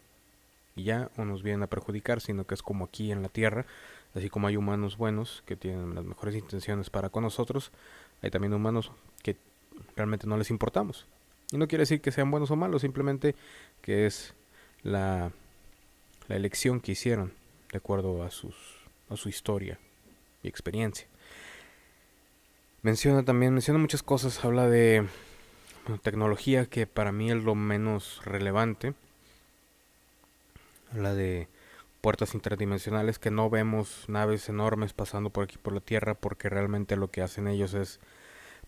[0.75, 3.65] y ya, o nos vienen a perjudicar, sino que es como aquí en la tierra,
[4.13, 7.71] así como hay humanos buenos que tienen las mejores intenciones para con nosotros,
[8.21, 8.91] hay también humanos
[9.23, 9.37] que
[9.95, 11.07] realmente no les importamos.
[11.51, 13.35] Y no quiere decir que sean buenos o malos, simplemente
[13.81, 14.33] que es
[14.83, 15.31] la,
[16.27, 17.33] la elección que hicieron
[17.71, 18.55] de acuerdo a, sus,
[19.09, 19.79] a su historia
[20.43, 21.07] y experiencia.
[22.81, 25.07] Menciona también, menciona muchas cosas, habla de
[26.01, 28.93] tecnología que para mí es lo menos relevante.
[30.91, 31.47] Habla de
[32.01, 36.95] puertas interdimensionales que no vemos naves enormes pasando por aquí por la Tierra porque realmente
[36.95, 37.99] lo que hacen ellos es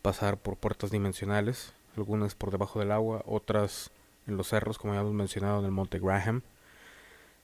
[0.01, 3.89] pasar por puertas dimensionales, algunas por debajo del agua, otras
[4.27, 6.43] en los cerros como ya hemos mencionado en el Monte Graham.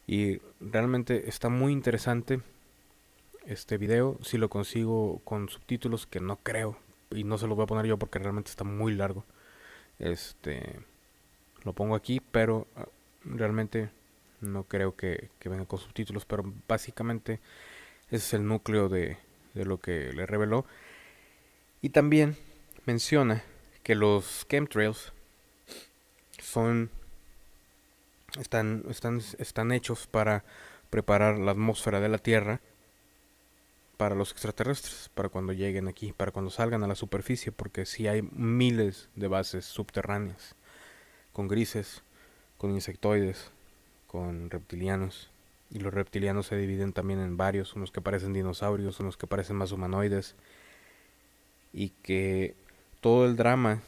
[0.10, 2.42] Y realmente está muy interesante
[3.46, 4.18] este video.
[4.24, 6.80] Si lo consigo con subtítulos, que no creo.
[7.12, 9.24] Y no se los voy a poner yo porque realmente está muy largo.
[10.00, 10.80] Este
[11.64, 12.88] lo pongo aquí, pero ah,
[13.24, 13.92] realmente
[14.42, 16.26] no creo que, venga con subtítulos.
[16.26, 17.40] Pero básicamente
[18.08, 19.16] ese es el núcleo de,
[19.54, 20.66] de lo que le reveló.
[21.84, 22.36] Y también
[22.88, 23.44] menciona
[23.84, 25.14] que los chemtrails
[26.42, 26.90] son
[28.40, 30.44] están, están, están hechos para
[30.90, 32.62] preparar la atmósfera de la Tierra
[33.98, 38.08] para los extraterrestres, para cuando lleguen aquí, para cuando salgan a la superficie, porque si
[38.08, 40.56] hay miles de bases subterráneas,
[41.34, 42.02] con grises,
[42.58, 43.52] con insectoides,
[44.08, 45.30] con reptilianos,
[45.70, 49.58] y los reptilianos se dividen también en varios, unos que parecen dinosaurios, unos que parecen
[49.58, 50.36] más humanoides,
[51.74, 52.56] y que
[53.02, 53.82] todo el drama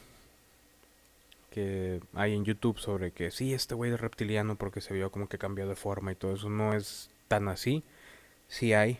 [1.52, 5.28] que hay en YouTube sobre que sí, este güey es reptiliano porque se vio como
[5.28, 7.84] que cambió de forma y todo eso no es tan así.
[8.48, 8.98] Sí hay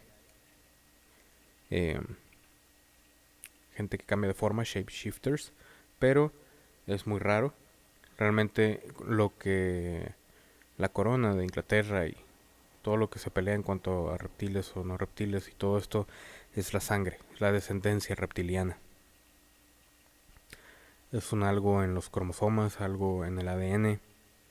[1.71, 2.05] em,
[3.75, 5.53] gente que cambia de forma, shapeshifters,
[5.99, 6.33] pero
[6.87, 7.55] es muy raro.
[8.19, 10.13] Realmente lo que
[10.79, 12.17] la corona de Inglaterra y
[12.83, 16.07] todo lo que se pelea en cuanto a reptiles o no reptiles y todo esto
[16.55, 18.79] es la sangre, la descendencia reptiliana
[21.13, 24.01] es un algo en los cromosomas, algo en el ADN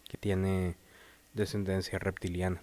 [0.07, 0.75] que tiene
[1.33, 2.61] descendencia reptiliana.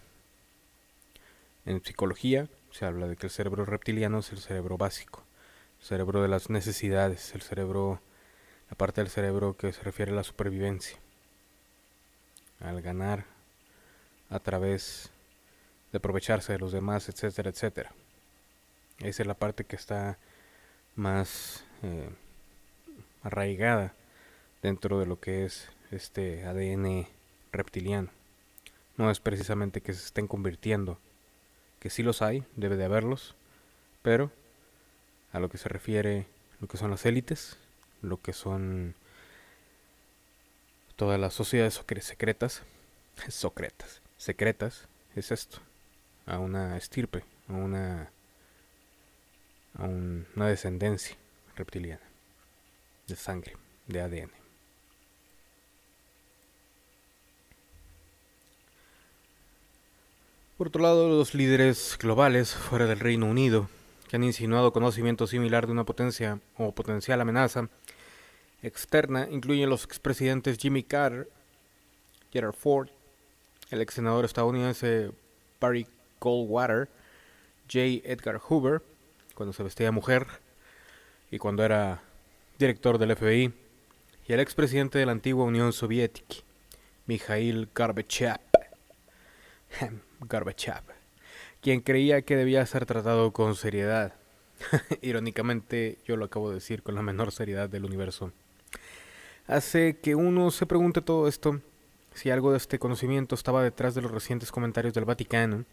[1.66, 5.24] En psicología se habla de que el cerebro reptiliano es el cerebro básico,
[5.80, 8.00] el cerebro de las necesidades, el cerebro,
[8.70, 10.96] la parte del cerebro que se refiere a la supervivencia,
[12.60, 13.24] al ganar
[14.30, 15.10] a través
[15.90, 17.92] de aprovecharse de los demás, etcétera, etcétera.
[18.98, 20.18] Esa es la parte que está
[20.94, 22.10] más eh,
[23.22, 23.94] arraigada
[24.62, 27.06] dentro de lo que es este ADN
[27.52, 28.10] reptiliano.
[28.96, 30.98] No es precisamente que se estén convirtiendo,
[31.80, 33.34] que sí los hay, debe de haberlos,
[34.02, 34.30] pero
[35.32, 36.26] a lo que se refiere
[36.60, 37.56] lo que son las élites,
[38.02, 38.94] lo que son
[40.96, 42.62] todas las sociedades secretas,
[43.28, 45.58] secretas, secretas, es esto,
[46.26, 48.10] a una estirpe, a una,
[49.74, 51.16] a una descendencia
[51.56, 52.02] reptiliana,
[53.08, 54.30] de sangre, de ADN.
[60.56, 63.68] Por otro lado, los líderes globales fuera del Reino Unido,
[64.08, 67.68] que han insinuado conocimiento similar de una potencia o potencial amenaza
[68.62, 71.28] externa, incluyen los expresidentes Jimmy Carter,
[72.32, 72.88] Gerald Ford,
[73.70, 75.12] el ex senador estadounidense
[75.60, 75.86] Barry
[76.20, 76.88] Goldwater,
[77.72, 78.02] J.
[78.04, 78.82] Edgar Hoover,
[79.34, 80.26] cuando se vestía mujer
[81.30, 82.02] y cuando era
[82.58, 83.52] director del FBI,
[84.26, 86.36] y el expresidente de la antigua Unión Soviética,
[87.06, 88.40] Mikhail Gorbachev.
[90.20, 90.82] Gorbachev,
[91.60, 94.14] quien creía que debía ser tratado con seriedad.
[95.02, 98.32] Irónicamente, yo lo acabo de decir con la menor seriedad del universo.
[99.46, 101.60] Hace que uno se pregunte todo esto
[102.12, 105.64] si algo de este conocimiento estaba detrás de los recientes comentarios del Vaticano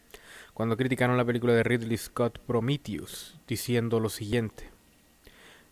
[0.54, 4.75] cuando criticaron la película de Ridley Scott Prometheus, diciendo lo siguiente: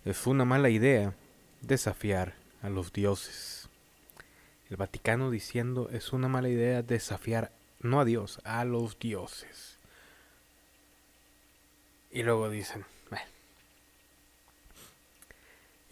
[0.05, 1.13] Es una mala idea
[1.61, 3.69] desafiar a los dioses.
[4.69, 9.77] El Vaticano diciendo es una mala idea desafiar no a Dios, a los dioses.
[12.11, 12.85] Y luego dicen,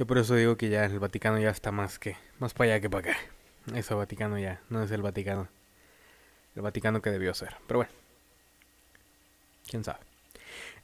[0.02, 2.82] yo por eso digo que ya el Vaticano ya está más que, más para allá
[2.82, 3.20] que para acá.
[3.76, 5.48] Eso Vaticano ya, no es el Vaticano.
[6.56, 7.56] El Vaticano que debió ser.
[7.68, 7.92] Pero bueno,
[9.70, 10.00] quién sabe.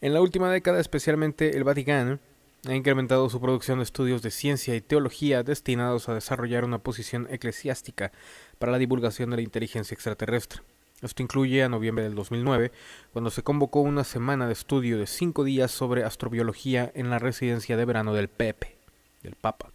[0.02, 2.20] En la última década, especialmente el Vaticano,
[2.66, 7.28] ha incrementado su producción de estudios de ciencia y teología destinados a desarrollar una posición
[7.30, 8.12] eclesiástica
[8.58, 10.62] para la divulgación de la inteligencia extraterrestre.
[11.02, 12.72] Esto incluye a noviembre del 2009,
[13.14, 17.78] cuando se convocó una semana de estudio de cinco días sobre astrobiología en la residencia
[17.78, 18.76] de verano del Pepe,
[19.22, 19.70] del Papa,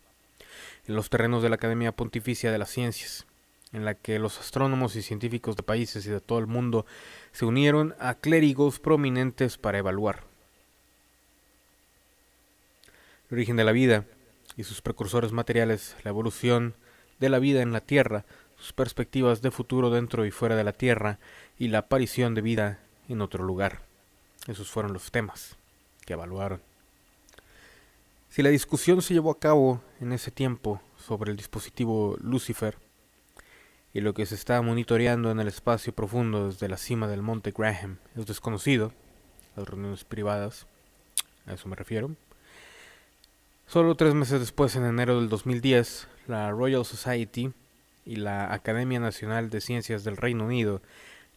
[0.88, 3.24] en los terrenos de la Academia Pontificia de las Ciencias,
[3.72, 6.84] en la que los astrónomos y científicos de países y de todo el mundo
[7.30, 10.31] se unieron a clérigos prominentes para evaluar
[13.32, 14.04] origen de la vida
[14.56, 16.74] y sus precursores materiales, la evolución
[17.18, 18.24] de la vida en la Tierra,
[18.56, 21.18] sus perspectivas de futuro dentro y fuera de la Tierra
[21.58, 23.82] y la aparición de vida en otro lugar.
[24.46, 25.56] Esos fueron los temas
[26.04, 26.60] que evaluaron.
[28.28, 32.76] Si la discusión se llevó a cabo en ese tiempo sobre el dispositivo Lucifer
[33.94, 37.52] y lo que se está monitoreando en el espacio profundo desde la cima del monte
[37.52, 38.92] Graham es desconocido,
[39.54, 40.66] las reuniones privadas,
[41.46, 42.16] a eso me refiero.
[43.66, 47.52] Solo tres meses después, en enero del 2010, la Royal Society
[48.04, 50.82] y la Academia Nacional de Ciencias del Reino Unido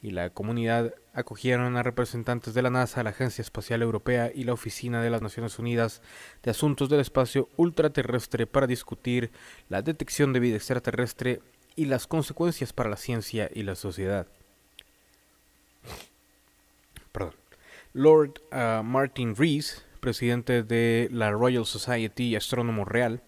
[0.02, 4.54] y la comunidad acogieron a representantes de la NASA, la Agencia Espacial Europea y la
[4.54, 6.04] Oficina de las Naciones Unidas
[6.44, 9.32] de Asuntos del Espacio Ultraterrestre para discutir
[9.68, 11.42] la detección de vida extraterrestre
[11.76, 14.28] y las consecuencias para la ciencia y la sociedad.
[17.12, 17.34] Perdón.
[17.94, 23.24] Lord ah, Martin Rees, presidente de la Royal Society y astrónomo real,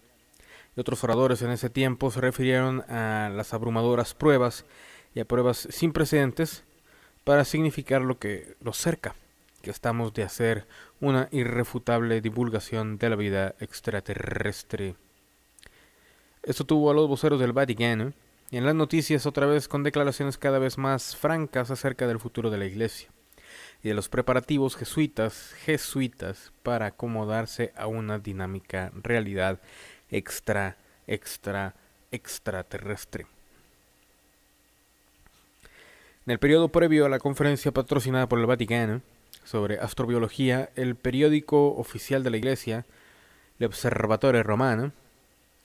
[0.76, 4.64] otros oradores en ese tiempo se refirieron a las abrumadoras pruebas
[5.12, 6.62] y a pruebas sin precedentes
[7.24, 9.16] para significar lo que lo cerca
[9.60, 10.68] que estamos de hacer
[11.00, 14.94] una irrefutable divulgación de la vida extraterrestre.
[16.44, 18.12] Esto tuvo a los voceros del Vaticano
[18.52, 22.50] y en las noticias otra vez con declaraciones cada vez más francas acerca del futuro
[22.50, 23.10] de la Iglesia
[23.82, 29.60] y de los preparativos jesuitas, jesuitas para acomodarse a una dinámica realidad
[30.10, 30.76] extra,
[31.06, 31.74] extra,
[32.10, 33.26] extraterrestre.
[36.26, 39.00] En el periodo previo a la conferencia patrocinada por el Vaticano
[39.44, 42.84] sobre astrobiología, el periódico oficial de la Iglesia,
[43.58, 44.92] el Observatore Romano,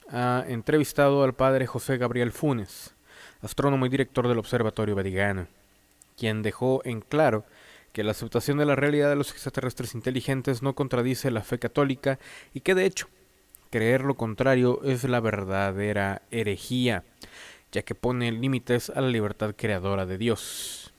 [0.08, 2.94] ha entrevistado al padre José Gabriel Funes,
[3.42, 5.48] astrónomo y director del Observatorio Vaticano,
[6.16, 7.44] quien dejó en claro
[7.94, 12.18] que la aceptación de la realidad de los extraterrestres inteligentes no contradice la fe católica
[12.52, 13.08] y que de hecho
[13.74, 17.02] Creer lo contrario es la verdadera herejía,
[17.72, 20.92] ya que pone límites a la libertad creadora de Dios.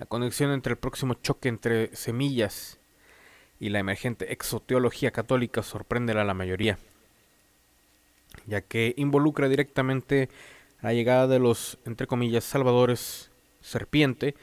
[0.00, 2.80] La conexión entre el próximo choque entre semillas
[3.60, 6.80] y la emergente exoteología católica sorprende a la mayoría,
[8.46, 10.28] ya que involucra directamente
[10.82, 13.30] la llegada de los, entre comillas, salvadores
[13.60, 14.34] serpiente,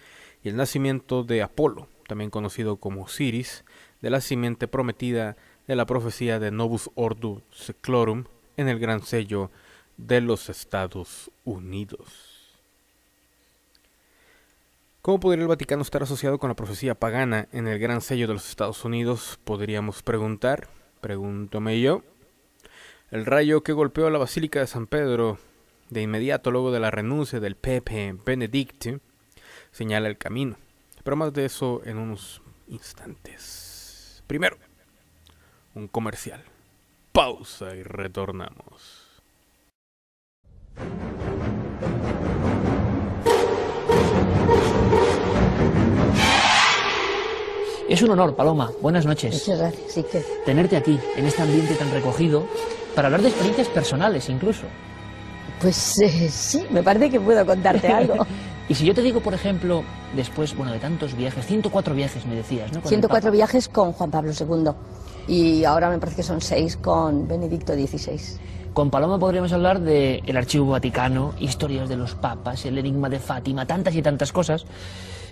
[0.43, 3.63] y el nacimiento de Apolo, también conocido como Siris,
[4.01, 5.37] de la simiente prometida
[5.67, 8.25] de la profecía de Novus Ordo Seclorum
[8.57, 9.49] en el gran sello
[9.97, 12.33] de los Estados Unidos.
[15.01, 18.33] ¿Cómo podría el Vaticano estar asociado con la profecía pagana en el gran sello de
[18.33, 19.39] los Estados Unidos?
[19.43, 20.67] Podríamos preguntar,
[21.01, 22.03] pregúntame yo.
[23.11, 25.37] El rayo que golpeó la Basílica de San Pedro
[25.89, 28.99] de inmediato luego de la renuncia del Pepe Benedicti
[29.73, 30.55] señala el camino.
[31.03, 34.23] Pero más de eso en unos instantes.
[34.25, 34.57] Primero,
[35.75, 36.41] un comercial.
[37.11, 39.21] Pausa y retornamos.
[47.89, 48.71] Es un honor, Paloma.
[48.81, 49.33] Buenas noches.
[49.33, 50.23] Muchas gracias, sí que.
[50.45, 52.47] Tenerte aquí, en este ambiente tan recogido,
[52.95, 54.63] para hablar de experiencias personales incluso.
[55.61, 58.25] Pues eh, sí, me parece que puedo contarte algo.
[58.69, 59.83] Y si yo te digo, por ejemplo,
[60.15, 62.81] después, bueno, de tantos viajes, 104 viajes me decías, ¿no?
[62.81, 64.71] Con 104 viajes con Juan Pablo II.
[65.27, 68.19] Y ahora me parece que son 6 con Benedicto XVI.
[68.73, 73.19] Con Paloma podríamos hablar del el Archivo Vaticano, historias de los papas, el enigma de
[73.19, 74.65] Fátima, tantas y tantas cosas.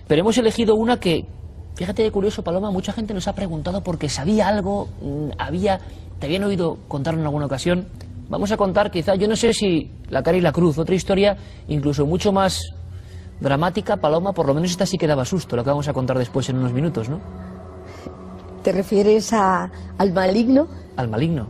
[0.08, 1.26] Pero hemos elegido una que,
[1.76, 5.80] Fíjate de curioso, Paloma, mucha gente nos ha preguntado porque sabía algo, mm, había,
[6.20, 7.88] te habían oído contar en alguna ocasión.
[8.30, 11.38] Vamos a contar quizá, yo no sé si la cara y la cruz, otra historia
[11.68, 12.62] incluso mucho más
[13.42, 16.18] dramática, Paloma, por lo menos esta sí que daba susto, lo que vamos a contar
[16.18, 17.20] después en unos minutos, ¿no?
[18.64, 20.68] ¿Te refieres a, al maligno?
[20.96, 21.48] Al maligno.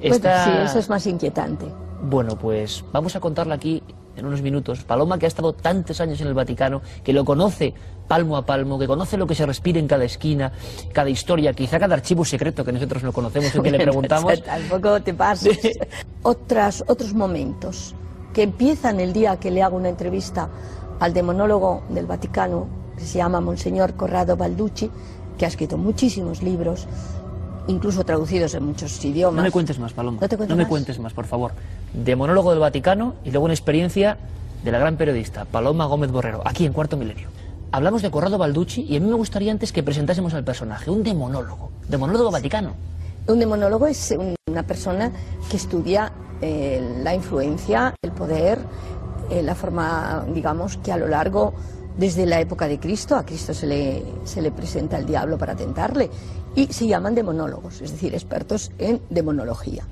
[0.00, 0.44] Esta...
[0.44, 1.66] sí, eso es más inquietante.
[2.02, 3.82] Bueno, pues vamos a contarla aquí
[4.16, 4.82] en unos minutos.
[4.82, 7.74] Paloma, que ha estado tantos años en el Vaticano, que lo conoce
[8.08, 10.52] palmo a palmo, que conoce lo que se respira en cada esquina,
[10.92, 14.42] cada historia, quizá cada archivo secreto que nosotros no conocemos y que le preguntamos.
[14.42, 15.58] Tampoco te pases.
[16.22, 17.94] Otras, otros momentos
[18.32, 20.48] que empiezan el día que le hago una entrevista
[21.00, 22.66] al demonólogo del Vaticano,
[22.96, 24.90] que se llama Monseñor Corrado Balducci,
[25.36, 26.86] que ha escrito muchísimos libros,
[27.66, 29.36] incluso traducidos en muchos idiomas.
[29.36, 30.20] No me cuentes más, Paloma.
[30.48, 31.52] No, me cuentes más, por favor.
[31.92, 34.18] De monólogo del Vaticano y luego una experiencia
[34.64, 37.28] de la gran periodista Paloma Gómez Borrero, aquí en Cuarto Milenio.
[37.72, 41.02] Hablamos de Corrado Balducci y a mí me gustaría antes que presentásemos al personaje, un
[41.02, 42.74] demonólogo, demonólogo vaticano.
[43.26, 44.14] Un demonólogo es
[44.48, 45.10] una persona
[45.50, 46.12] que estudia
[46.42, 48.58] eh, la influencia, el poder,
[49.30, 51.54] eh, la forma, digamos, que a lo largo
[51.96, 55.54] desde la época de Cristo, a Cristo se le, se le presenta el diablo para
[55.54, 56.10] tentarle,
[56.54, 59.86] y se llaman demonólogos, es decir, expertos en demonología.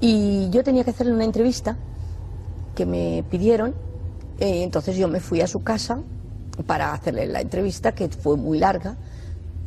[0.00, 1.78] Y yo tenía que hacerle una entrevista
[2.74, 3.74] que me pidieron,
[4.38, 6.02] eh, entonces yo me fui a su casa
[6.66, 8.96] para hacerle la entrevista, que fue muy larga,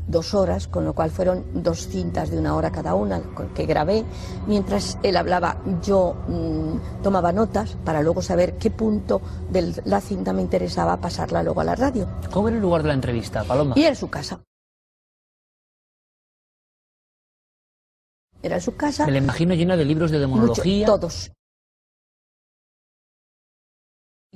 [0.08, 3.22] dos horas, con lo cual fueron dos cintas de una hora cada una
[3.54, 4.04] que grabé.
[4.48, 9.22] Mientras él hablaba, yo mm, tomaba notas para luego saber qué punto
[9.52, 12.08] de la cinta me interesaba pasarla luego a la radio.
[12.32, 13.76] ¿Cómo era el lugar de la entrevista, Paloma?
[13.78, 14.42] Y en su casa.
[18.42, 19.06] Era en su casa.
[19.06, 20.86] Me la imagino llena de libros de demonología.
[20.86, 21.32] todos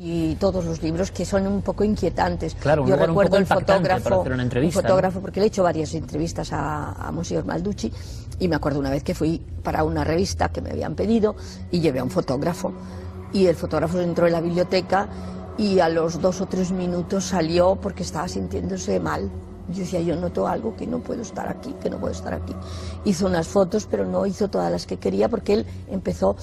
[0.03, 2.55] y todos los libros que son un poco inquietantes.
[2.55, 6.51] Claro, Yo recuerdo el fotógrafo, una entrevista, un fotógrafo porque le he hecho varias entrevistas
[6.53, 7.93] a, a Monsignor Malducci
[8.39, 11.35] y me acuerdo una vez que fui para una revista que me habían pedido
[11.69, 12.73] y llevé a un fotógrafo
[13.31, 15.07] y el fotógrafo entró en la biblioteca
[15.59, 19.29] y a los dos o tres minutos salió porque estaba sintiéndose mal.
[19.69, 22.55] Yo decía, yo noto algo que no puedo estar aquí, que no puedo estar aquí.
[23.05, 26.35] Hizo unas fotos, pero no hizo todas las que quería porque él empezó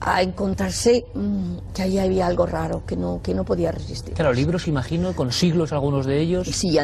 [0.00, 4.14] a encontrarse mm, que ahí había algo raro, que no, que no podía resistir.
[4.14, 6.48] Claro, libros, imagino, con siglos algunos de ellos.
[6.48, 6.78] Sí,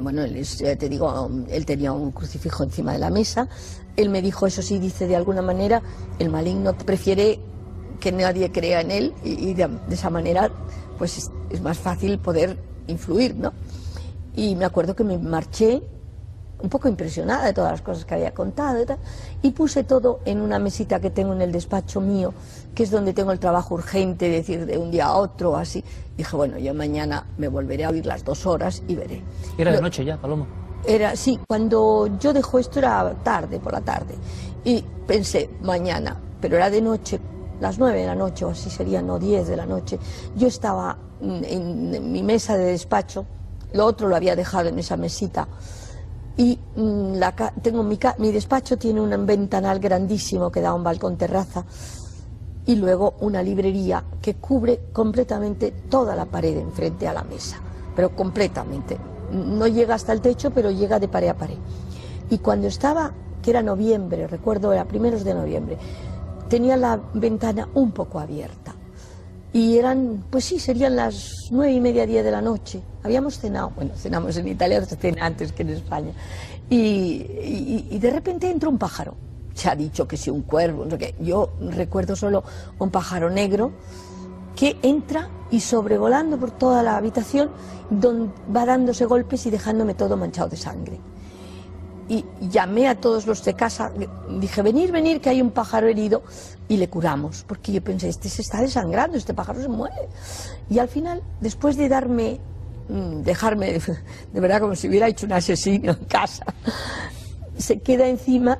[0.00, 0.46] bueno, él
[0.78, 3.48] te digo, él tenía un crucifijo encima de la mesa.
[3.96, 5.82] Él me dijo, eso sí, dice de alguna manera,
[6.18, 7.40] el maligno prefiere
[8.00, 10.50] que nadie crea en él y, de, esa manera,
[10.98, 13.52] pues es, es más fácil poder influir, ¿no?
[14.36, 15.82] Y me acuerdo que me marché
[16.60, 18.98] un poco impresionada de todas las cosas que había contado y, tal,
[19.42, 22.32] y puse todo en una mesita que tengo en el despacho mío,
[22.74, 25.84] que es donde tengo el trabajo urgente, decir, de un día a otro, así.
[26.16, 29.22] Dije, bueno, yo mañana me volveré a oír las dos horas y veré.
[29.58, 30.46] ¿Era de noche ya, Paloma?
[30.86, 34.14] Era, sí, cuando yo dejo esto era tarde, por la tarde.
[34.64, 37.20] Y pensé, mañana, pero era de noche,
[37.60, 39.98] las nueve de la noche o así serían, no diez de la noche.
[40.36, 43.26] Yo estaba en mi mesa de despacho,
[43.72, 45.48] lo otro lo había dejado en esa mesita
[46.36, 47.32] y mm, la,
[47.62, 51.64] tengo mi, mi despacho tiene un ventanal grandísimo que da a un balcón terraza
[52.66, 57.58] y luego una librería que cubre completamente toda la pared enfrente a la mesa,
[57.94, 58.98] pero completamente.
[59.32, 61.56] No llega hasta el techo, pero llega de pared a pared.
[62.30, 63.12] Y cuando estaba
[63.42, 65.78] que era noviembre, recuerdo, era primeros de noviembre.
[66.48, 68.74] Tenía la ventana un poco abierta.
[69.56, 72.82] Y eran, pues sí, serían las nueve y media, diez de la noche.
[73.02, 76.12] Habíamos cenado, bueno, cenamos en Italia, cena antes que en España.
[76.68, 79.14] Y, de repente entra un pájaro.
[79.54, 80.86] Se ha dicho que sí, un cuervo.
[81.20, 82.44] Yo recuerdo solo
[82.78, 83.72] un pájaro negro
[84.54, 87.48] que entra y sobrevolando por toda la habitación
[88.54, 91.00] va dándose golpes y dejándome todo manchado de sangre.
[92.08, 93.90] Y llamé a todos los de casa,
[94.38, 96.22] dije, venir, venir, que hay un pájaro herido
[96.68, 100.08] y le curamos, porque yo pensé, este se está desangrando, este pájaro se muere.
[100.70, 102.38] Y al final, después de darme,
[102.88, 103.80] mm, dejarme,
[104.32, 106.44] de verdad como si hubiera hecho un asesino en casa,
[107.58, 108.58] se queda encima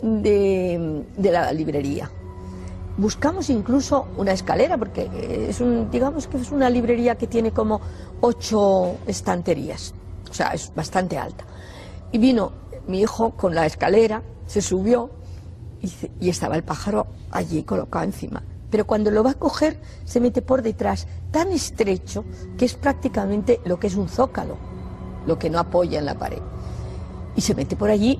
[0.00, 2.10] de, de la librería.
[2.96, 5.10] Buscamos incluso una escalera, porque
[5.48, 7.80] es un, digamos que es una librería que tiene como
[8.20, 9.92] ocho estanterías,
[10.30, 11.44] o sea, es bastante alta.
[12.12, 12.52] Y vino
[12.86, 15.10] mi hijo con la escalera, se subió
[16.20, 18.42] y, estaba el pájaro allí colocado encima.
[18.70, 22.24] Pero cuando lo va a coger, se mete por detrás, tan estrecho
[22.58, 24.56] que es prácticamente lo que es un zócalo,
[25.26, 26.40] lo que no apoya en la pared.
[27.36, 28.18] Y se mete por allí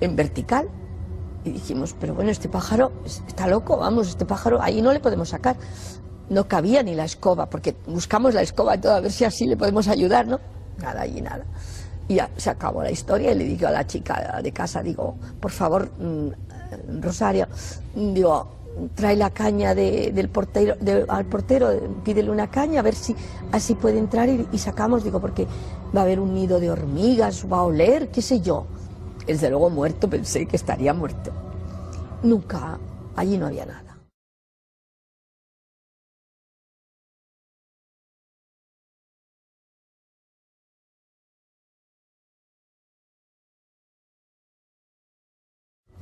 [0.00, 0.68] en vertical.
[1.44, 5.00] Y dijimos, pero bueno, este pájaro es- está loco, vamos, este pájaro ahí no le
[5.00, 5.56] podemos sacar.
[6.30, 9.46] No cabía ni la escoba, porque buscamos la escoba y todo, a ver si así
[9.46, 10.40] le podemos ayudar, ¿no?
[10.78, 11.44] Nada, allí nada.
[12.12, 15.14] Y ya se acabó la historia y le dije a la chica de casa, digo,
[15.40, 17.46] por favor, mm, Rosario,
[17.94, 18.48] digo,
[18.94, 20.74] trae la caña de- del portero,
[21.08, 21.70] al portero,
[22.04, 23.16] pídele una caña a ver si
[23.50, 25.46] así puede entrar y, y sacamos, digo, porque
[25.96, 28.66] va a haber un nido de hormigas, va a oler, qué sé yo.
[29.26, 31.30] Desde luego muerto, pensé que estaría muerto.
[32.22, 32.78] Nunca,
[33.16, 33.91] allí no había nada.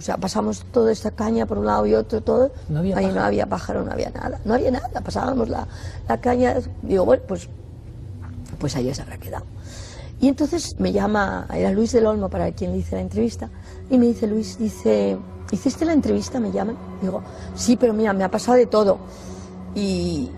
[0.01, 2.51] O sea, pasamos toda esta caña por un lado y otro, todo.
[2.71, 3.27] No había Ahí no pájaro.
[3.27, 4.41] había pájaro, no había nada.
[4.47, 4.89] No había nada.
[5.05, 5.69] Pasábamos la,
[6.09, 6.55] la caña.
[6.81, 7.49] Digo, bueno, pues,
[8.59, 9.45] pues ahí se habrá quedado.
[10.19, 13.49] Y entonces me llama, era Luis del Olmo para quien le hice la entrevista,
[13.91, 15.19] y me dice Luis, dice,
[15.51, 16.41] ¿hiciste la entrevista?
[16.41, 16.77] Me llaman.
[17.03, 17.23] Digo,
[17.55, 18.99] sí, pero mira, me ha pasado de todo.
[19.75, 20.31] Y,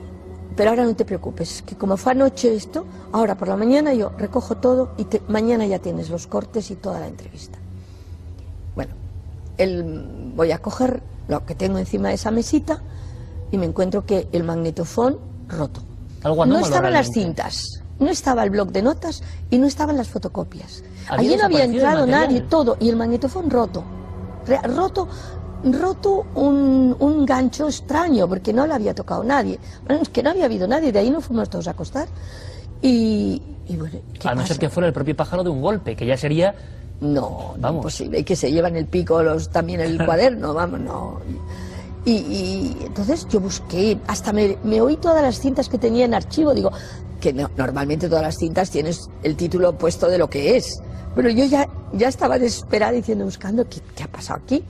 [0.57, 4.11] pero ahora no te preocupes, que como fue anoche esto, ahora por la mañana yo
[4.19, 7.59] recojo todo y te- mañana ya tienes los cortes y toda la entrevista.
[9.63, 12.81] El- voy a coger lo que tengo encima de esa mesita
[13.51, 15.83] y me encuentro que el magnetofón roto.
[16.23, 20.09] Algo no estaban las cintas, no estaba el bloc de notas y no estaban las
[20.09, 20.83] fotocopias.
[21.09, 23.85] Allí no había entrado nadie, todo, y el magnetofón roto.
[24.65, 25.09] Roto,
[25.65, 29.59] roto un, un gancho extraño, porque no le había tocado nadie.
[29.87, 32.09] Bueno, es que no había habido nadie, de ahí nos fuimos todos a acostar.
[32.81, 35.95] Y, y bueno, ¿qué A no ser que fuera el propio pájaro de un golpe,
[35.95, 36.55] que ya sería
[37.03, 37.79] No, no Vamos.
[37.81, 38.25] imposible.
[38.25, 41.19] Que se llevan el pico los, también el cuaderno, vamos, no.
[42.05, 46.15] Y, y entonces yo busqué, hasta me, me oí todas las cintas que tenía en
[46.15, 46.55] archivo.
[46.55, 46.71] Digo,
[47.21, 50.81] que no- normalmente todas las cintas tienes el título puesto de lo que es.
[51.15, 54.65] Pero yo ya, ya estaba desesperada diciendo, buscando, ¿qué, qué ha pasado aquí?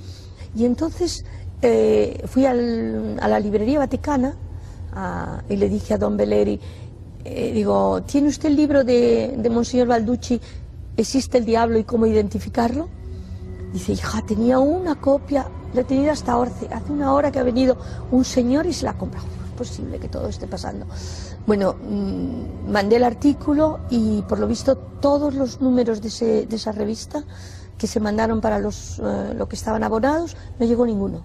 [0.54, 1.24] Y entonces
[1.62, 4.34] eh, fui al- a la librería vaticana
[4.92, 6.58] a- y le dije a don Beleri,
[7.24, 10.40] eh, digo, ¿tiene usted el libro de, de Monseñor Balducci,
[10.96, 12.88] ¿Existe el diablo y cómo identificarlo?
[13.72, 17.42] Dice, hija, tenía una copia, la he tenido hasta ahora, hace- una hora que ha
[17.42, 17.76] venido
[18.10, 19.26] un señor y se la ha comprado.
[19.46, 20.86] Es posible que todo esté pasando.
[21.46, 26.56] Bueno, mm, mandé el artículo y por lo visto todos los números de, ese- de
[26.56, 27.24] esa revista
[27.78, 31.24] que se mandaron para los, eh, lo que estaban abonados, no llegó ninguno.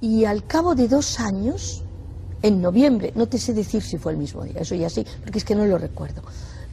[0.00, 1.84] Y al cabo de dos años,
[2.42, 5.38] en noviembre, no te sé decir si fue el mismo día, eso ya sí, porque
[5.38, 6.22] es que no lo recuerdo.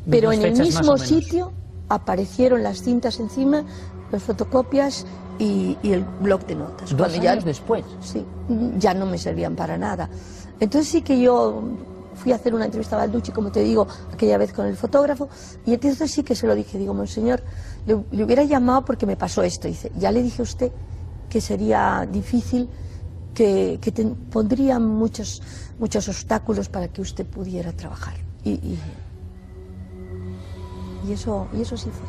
[0.10, 1.52] Pero en el mismo sitio
[1.90, 3.64] aparecieron las cintas encima,
[4.12, 5.06] las fotocopias
[5.40, 6.90] y, y el bloc de notas.
[6.92, 7.84] dos Cuando ya- años después.
[8.02, 8.26] Sí,
[8.78, 10.10] ya no me servían para nada.
[10.60, 11.62] Entonces sí que yo
[12.16, 15.28] fui a hacer una entrevista a Balducci, como te digo, aquella vez con el fotógrafo,
[15.66, 17.44] y entonces sí que se lo dije, digo, monseñor,
[17.86, 19.68] le, le hubiera llamado porque me pasó esto.
[19.68, 20.72] Dice, ya le dije a usted
[21.30, 22.70] que sería difícil,
[23.38, 25.42] que, que te- pondría muchos,
[25.78, 28.16] muchos obstáculos para que usted pudiera trabajar.
[28.44, 28.80] Y, y,
[31.08, 32.08] y eso, y eso sí fue.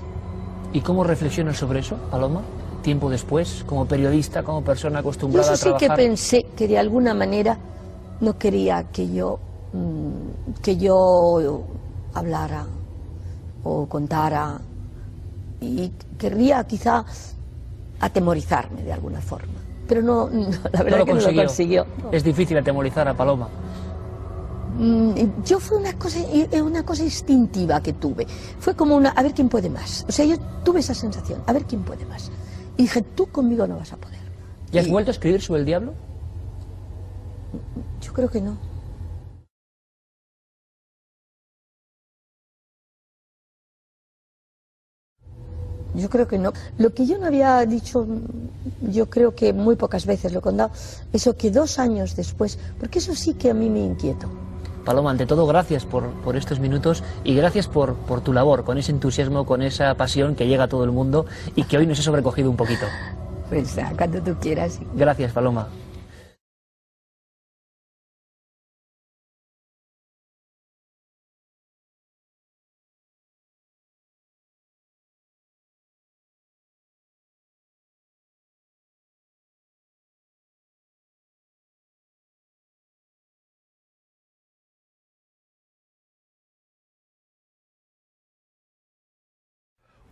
[0.72, 2.40] ¿Y cómo reflexionas sobre eso, Paloma?
[2.82, 6.78] Tiempo después, como periodista, como persona Yo acostumbrada eso sí a que pensé que de
[6.78, 7.58] alguna manera
[8.20, 9.38] no quería que yo
[9.72, 11.62] mm, que yo
[12.14, 12.64] hablara
[13.64, 14.58] o contara
[15.60, 17.04] y querría quizá
[18.00, 19.57] atemorizarme de alguna forma.
[19.89, 21.43] Pero no, no, la No verdad lo que no lo consiguió.
[21.47, 21.86] consiguió.
[22.12, 23.49] Es difícil atemorizar a Paloma.
[24.78, 26.20] mm, yo fue una cosa,
[26.62, 28.26] una cosa instintiva que tuve.
[28.61, 30.05] Fue como una, a ver quién puede más.
[30.09, 32.30] O sea, yo tuve esa sensación, a ver quién puede más.
[32.76, 34.18] Y dije, tú conmigo no vas a poder.
[34.70, 35.95] ¿Y has vuelto a escribir sobre el diablo?
[38.03, 38.57] Yo creo que no.
[45.99, 46.53] Yo creo que no.
[46.78, 48.07] Lo que yo no había dicho,
[48.82, 50.70] yo creo que muy pocas veces lo he contado,
[51.12, 54.28] eso que dos años después, porque eso sí que a mí me inquieto.
[54.84, 58.78] Paloma, ante todo, gracias por, por estos minutos y gracias por, por, tu labor, con
[58.78, 61.99] ese entusiasmo, con esa pasión que llega a todo el mundo y que hoy nos
[62.01, 62.86] ha sobrecogido un poquito.
[63.49, 64.78] Pues cuando tú quieras.
[64.94, 65.68] Gracias, Paloma.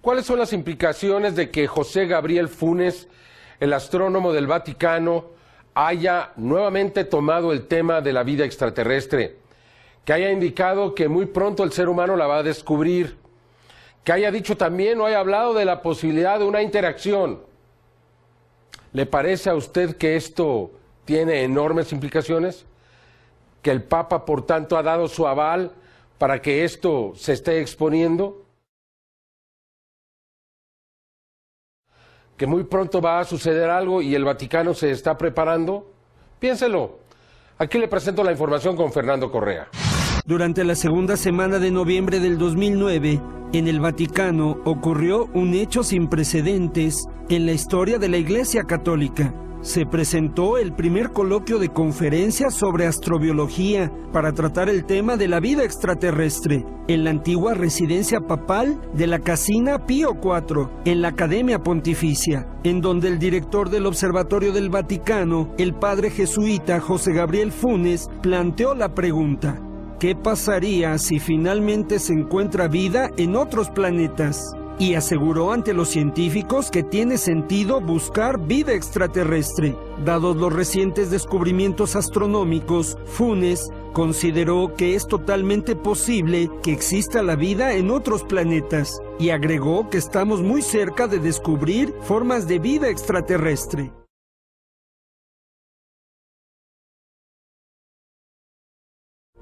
[0.07, 3.09] ¿Cuáles son las implicaciones de que José Gabriel Funes,
[3.59, 5.25] el astrónomo del Vaticano,
[5.75, 9.39] haya nuevamente tomado el tema de la vida extraterrestre?
[10.05, 13.17] Que haya indicado que muy pronto el ser humano la va a descubrir.
[14.05, 17.41] Que haya dicho también o haya hablado de la posibilidad de una interacción.
[18.93, 20.71] ¿Le parece a usted que esto
[21.05, 22.65] tiene enormes implicaciones?
[23.61, 25.73] ¿Que el Papa, por tanto, ha dado su aval
[26.17, 28.46] para que esto se esté exponiendo?
[32.37, 35.91] Que muy pronto va a suceder algo y el Vaticano se está preparando?
[36.39, 36.99] Piénselo.
[37.59, 39.69] Aquí le presento la información con Fernando Correa.
[40.27, 43.21] Durante la segunda semana de noviembre del 2009,
[43.53, 49.33] en el Vaticano ocurrió un hecho sin precedentes en la historia de la Iglesia Católica
[49.67, 55.41] se presentó el primer coloquio de conferencia sobre astrobiología para tratar el tema de la
[55.41, 61.59] vida extraterrestre en la antigua residencia papal de la Casina Pío IV, en la Academia
[61.59, 68.09] Pontificia, en donde el director del Observatorio del Vaticano, el padre jesuita José Gabriel Funes,
[68.23, 69.61] planteó la pregunta,
[69.99, 74.53] ¿qué pasaría si finalmente se encuentra vida en otros planetas?
[74.79, 79.77] Y aseguró ante los científicos que tiene sentido buscar vida extraterrestre.
[80.05, 87.75] Dados los recientes descubrimientos astronómicos, Funes consideró que es totalmente posible que exista la vida
[87.75, 93.93] en otros planetas y agregó que estamos muy cerca de descubrir formas de vida extraterrestre.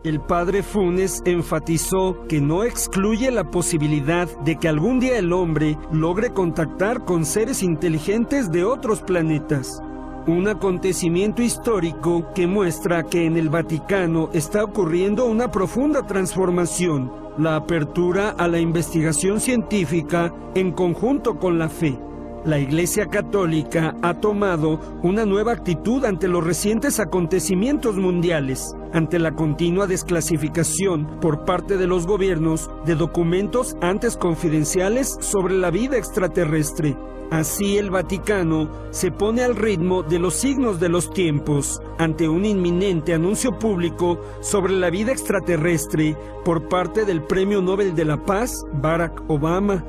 [0.05, 5.78] El padre Funes enfatizó que no excluye la posibilidad de que algún día el hombre
[5.90, 9.80] logre contactar con seres inteligentes de otros planetas.
[10.26, 17.57] Un acontecimiento histórico que muestra que en el Vaticano está ocurriendo una profunda transformación, la
[17.57, 21.98] apertura a la investigación científica en conjunto con la fe
[22.44, 29.34] la Iglesia Católica ha tomado una nueva actitud ante los recientes acontecimientos mundiales, ante la
[29.34, 36.97] continua desclasificación por parte de los gobiernos de documentos antes confidenciales sobre la vida extraterrestre.
[37.30, 42.45] Así el Vaticano se pone al ritmo de los signos de los tiempos ante un
[42.45, 48.64] inminente anuncio público sobre la vida extraterrestre por parte del Premio Nobel de la Paz,
[48.74, 49.84] Barack Obama.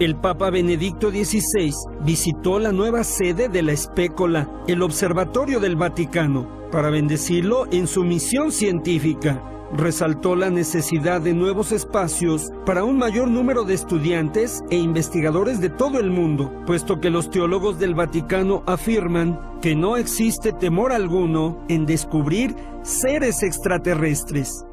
[0.00, 1.74] El Papa Benedicto XVI
[2.04, 8.04] visitó la nueva sede de la Espécola, el Observatorio del Vaticano, para bendecirlo en su
[8.04, 9.42] misión científica.
[9.72, 15.68] Resaltó la necesidad de nuevos espacios para un mayor número de estudiantes e investigadores de
[15.68, 21.58] todo el mundo, puesto que los teólogos del Vaticano afirman que no existe temor alguno
[21.68, 24.67] en descubrir seres extraterrestres.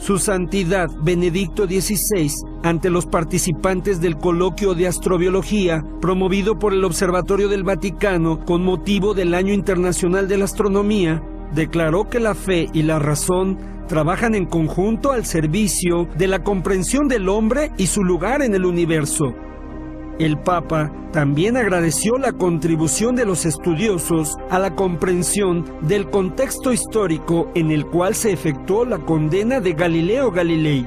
[0.00, 2.32] Su Santidad Benedicto XVI,
[2.62, 9.12] ante los participantes del coloquio de astrobiología promovido por el Observatorio del Vaticano con motivo
[9.12, 11.22] del Año Internacional de la Astronomía,
[11.54, 17.06] declaró que la fe y la razón trabajan en conjunto al servicio de la comprensión
[17.06, 19.34] del hombre y su lugar en el universo
[20.20, 27.50] el Papa también agradeció la contribución de los estudiosos a la comprensión del contexto histórico
[27.54, 30.86] en el cual se efectuó la condena de Galileo Galilei.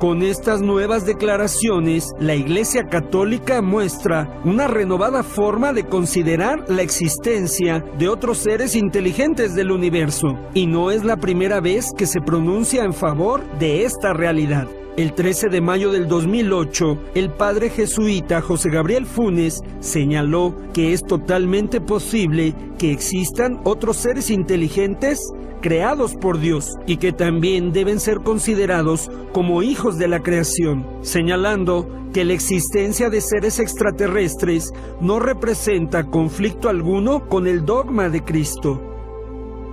[0.00, 7.84] Con estas nuevas declaraciones, la Iglesia Católica muestra una renovada forma de considerar la existencia
[7.98, 12.82] de otros seres inteligentes del universo, y no es la primera vez que se pronuncia
[12.82, 14.66] en favor de esta realidad.
[14.94, 21.02] El 13 de mayo del 2008, el padre jesuita José Gabriel Funes señaló que es
[21.02, 25.32] totalmente posible que existan otros seres inteligentes
[25.62, 31.88] creados por Dios y que también deben ser considerados como hijos de la creación, señalando
[32.12, 38.82] que la existencia de seres extraterrestres no representa conflicto alguno con el dogma de Cristo.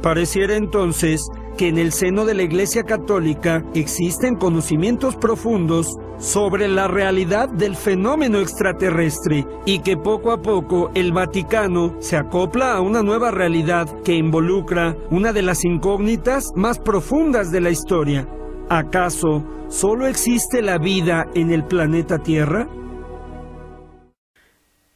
[0.01, 1.28] Pareciera entonces
[1.60, 7.76] que en el seno de la Iglesia Católica existen conocimientos profundos sobre la realidad del
[7.76, 13.89] fenómeno extraterrestre y que poco a poco el Vaticano se acopla a una nueva realidad
[14.05, 18.26] que involucra una de las incógnitas más profundas de la historia.
[18.70, 22.70] ¿Acaso solo existe la vida en el planeta Tierra?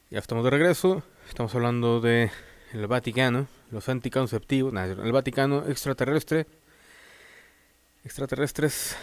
[0.10, 2.32] Ya estamos de regreso, estamos hablando de
[2.88, 6.46] Vaticano, los anticonceptivos, el Vaticano extraterrestre,
[8.06, 8.96] extraterrestres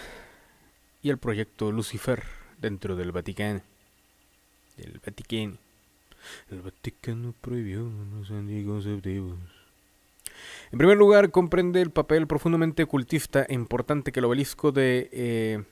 [1.03, 2.23] y el proyecto Lucifer
[2.59, 3.63] dentro del Vaticano.
[4.79, 5.59] El Vaticano.
[6.51, 9.39] El Vaticano prohibió los anticonceptivos.
[10.71, 15.65] En primer lugar, comprende el papel profundamente ocultista e importante que el obelisco de eh,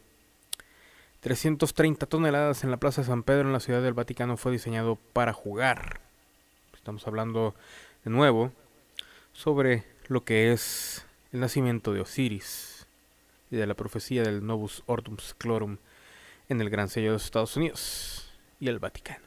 [1.20, 5.32] 330 toneladas en la Plaza San Pedro en la Ciudad del Vaticano fue diseñado para
[5.32, 6.00] jugar.
[6.74, 7.54] Estamos hablando
[8.04, 8.52] de nuevo
[9.38, 12.88] sobre lo que es el nacimiento de Osiris
[13.52, 15.76] y de la profecía del Novus Ortum Sclorum
[16.48, 19.24] en el Gran Sello de los Estados Unidos y el Vaticano.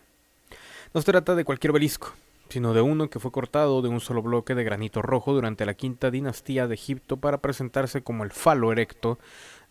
[0.93, 2.11] No se trata de cualquier obelisco,
[2.49, 5.75] sino de uno que fue cortado de un solo bloque de granito rojo durante la
[5.75, 9.17] quinta dinastía de Egipto para presentarse como el falo erecto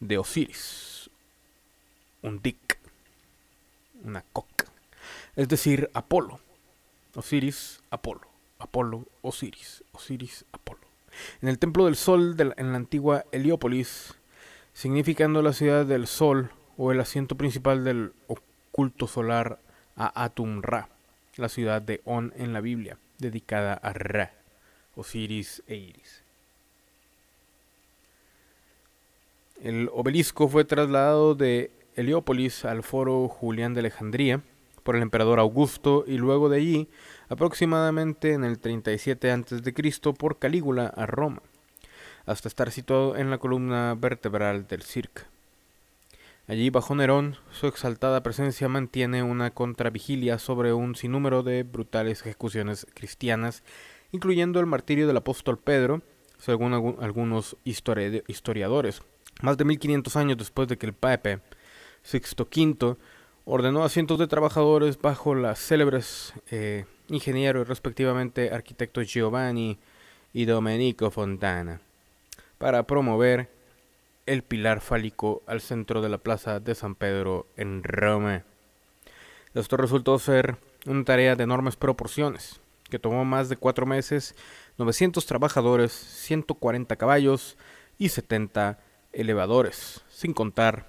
[0.01, 1.11] de Osiris,
[2.23, 2.79] un dick,
[4.05, 4.65] una coca,
[5.37, 6.41] es decir, Apolo,
[7.15, 8.30] Osiris, Apolo.
[8.61, 10.81] Apolo, Osiris, Osiris, Apolo.
[11.43, 14.15] En el templo del sol en la antigua Heliópolis,
[14.73, 19.59] significando la ciudad del sol o el asiento principal del oculto solar
[19.97, 20.89] a Atum Ra,
[21.37, 24.33] la ciudad de On en la Biblia, dedicada a Ra,
[24.95, 26.23] Osiris e Iris.
[29.63, 34.41] El obelisco fue trasladado de Heliópolis al foro Julián de Alejandría
[34.83, 36.89] por el emperador Augusto y luego de allí
[37.31, 40.13] aproximadamente en el 37 a.C.
[40.19, 41.41] por Calígula a Roma,
[42.27, 45.23] hasta estar situado en la columna vertebral del circo.
[46.49, 52.89] Allí, bajo Nerón, su exaltada presencia mantiene una contravigilia sobre un sinnúmero de brutales ejecuciones
[52.93, 53.63] cristianas,
[54.11, 56.03] incluyendo el martirio del apóstol Pedro,
[56.39, 59.03] según algunos historiadores.
[59.43, 61.41] Más de 1500 años después de que el Papa
[62.03, 62.97] Sixto V
[63.45, 69.79] ordenó a cientos de trabajadores bajo las célebres eh, ingeniero y respectivamente arquitectos Giovanni
[70.33, 71.81] y Domenico Fontana,
[72.59, 73.51] para promover
[74.27, 78.45] el pilar fálico al centro de la plaza de San Pedro en Roma.
[79.55, 80.57] Esto resultó ser
[80.87, 84.35] una tarea de enormes proporciones, que tomó más de cuatro meses,
[84.79, 87.57] 900 trabajadores, 140 caballos
[87.99, 88.79] y 70
[89.13, 90.89] elevadores, sin contar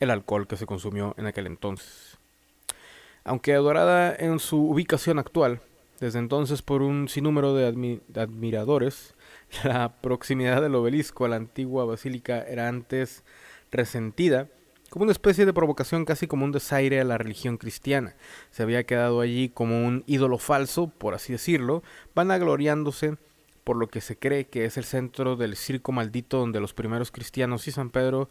[0.00, 2.07] el alcohol que se consumió en aquel entonces.
[3.28, 5.60] Aunque adorada en su ubicación actual,
[6.00, 9.14] desde entonces por un sinnúmero de, admiradores,
[9.64, 13.24] la proximidad del obelisco a la antigua basílica era antes
[13.70, 14.48] resentida
[14.88, 18.16] como una especie de provocación casi como un desaire a la religión cristiana.
[18.50, 21.82] Se había quedado allí como un ídolo falso, por así decirlo,
[22.14, 23.18] vanagloriándose
[23.62, 27.10] por lo que se cree que es el centro del circo maldito donde los primeros
[27.10, 28.30] cristianos y San Pedro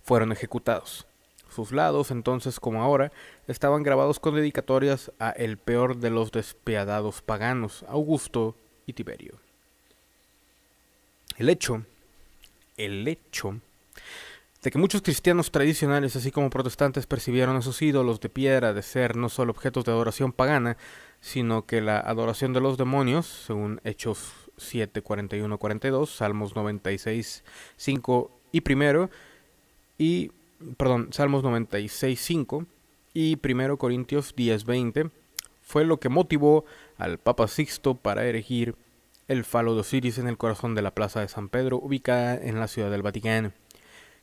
[0.00, 1.09] fueron ejecutados.
[1.50, 3.12] Sus lados, entonces como ahora,
[3.46, 9.34] estaban grabados con dedicatorias a el peor de los despiadados paganos, Augusto y Tiberio.
[11.36, 11.84] El hecho,
[12.76, 13.60] el hecho,
[14.62, 18.82] de que muchos cristianos tradicionales, así como protestantes, percibieron a sus ídolos de piedra de
[18.82, 20.76] ser no solo objetos de adoración pagana,
[21.20, 27.42] sino que la adoración de los demonios, según Hechos 7, 41, 42, Salmos 96,
[27.76, 29.10] 5 y primero,
[29.96, 30.30] y
[30.76, 32.66] perdón, Salmos 96, 5
[33.14, 35.10] y 1 Corintios 10, 20
[35.62, 36.64] fue lo que motivó
[36.98, 38.74] al Papa Sixto para erigir
[39.28, 42.58] el falo de Osiris en el corazón de la plaza de San Pedro, ubicada en
[42.58, 43.52] la ciudad del Vaticano,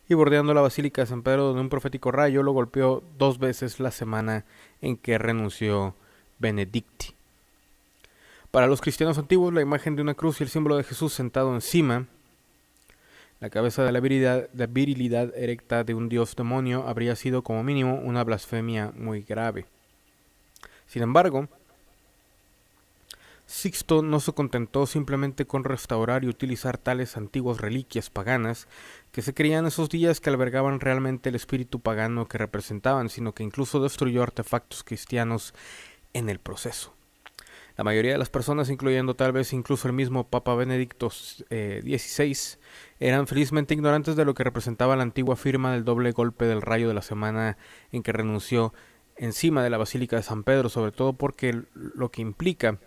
[0.10, 3.80] y bordeando la Basílica de San Pedro, donde un profético rayo lo golpeó dos veces
[3.80, 4.44] la semana
[4.82, 5.96] en que renunció
[6.40, 7.16] Benedicti.
[8.52, 11.54] Para los cristianos antiguos, la imagen de una cruz y el símbolo de Jesús sentado
[11.56, 12.08] encima
[13.40, 14.00] la cabeza de la
[14.68, 19.66] virilidad, erecta de un dios demonio habría sido como mínimo una blasfemia muy grave.
[20.88, 21.48] Sin embargo,
[23.46, 28.68] Sixto no se contentó simplemente con restaurar y utilizar tales antiguas reliquias paganas
[29.12, 33.44] que se creían esos días que albergaban realmente el espíritu pagano que representaban, sino que
[33.44, 35.54] incluso destruyó artefactos cristianos
[36.14, 36.97] en el proceso.
[37.78, 42.58] La mayoría de las personas, incluyendo tal vez incluso el mismo Papa Benedicto XVI, eh,
[43.00, 46.88] eran felizmente ignorantes de lo que representaba la antigua firma del doble golpe del rayo
[46.88, 47.58] de la semana
[47.92, 48.74] en que renunció
[49.16, 52.80] encima de la Basílica de San Pedro, sobre todo porque lo que implica,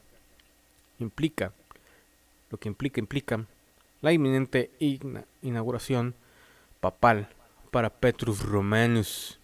[0.98, 1.52] implica,
[2.50, 3.46] lo que implica, implica
[4.00, 4.70] la inminente
[5.42, 6.14] inauguración
[6.80, 7.28] papal
[7.70, 9.39] para Petrus Romanus.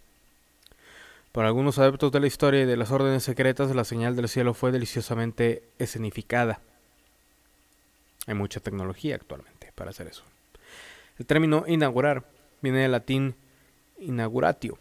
[1.36, 4.54] Para algunos adeptos de la historia y de las órdenes secretas, la señal del cielo
[4.54, 6.60] fue deliciosamente escenificada.
[8.26, 10.22] Hay mucha tecnología actualmente para hacer eso.
[11.18, 12.24] El término inaugurar
[12.62, 13.34] viene del latín
[13.98, 14.78] inauguratio.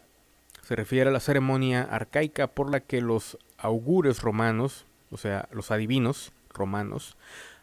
[0.61, 5.71] Se refiere a la ceremonia arcaica por la que los augures romanos, o sea, los
[5.71, 7.17] adivinos romanos,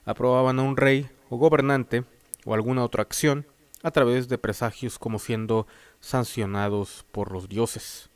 [0.05, 2.05] aprobaban a un rey o gobernante
[2.45, 3.47] o alguna otra acción
[3.82, 5.66] a través de presagios como siendo
[6.01, 8.12] sancionados por los dioses.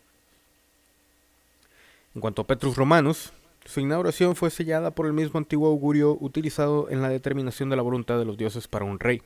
[2.17, 3.35] En cuanto a Petrus Romanus,
[3.67, 7.83] su inauguración fue sellada por el mismo antiguo augurio utilizado en la determinación de la
[7.83, 9.21] voluntad de los dioses para un rey.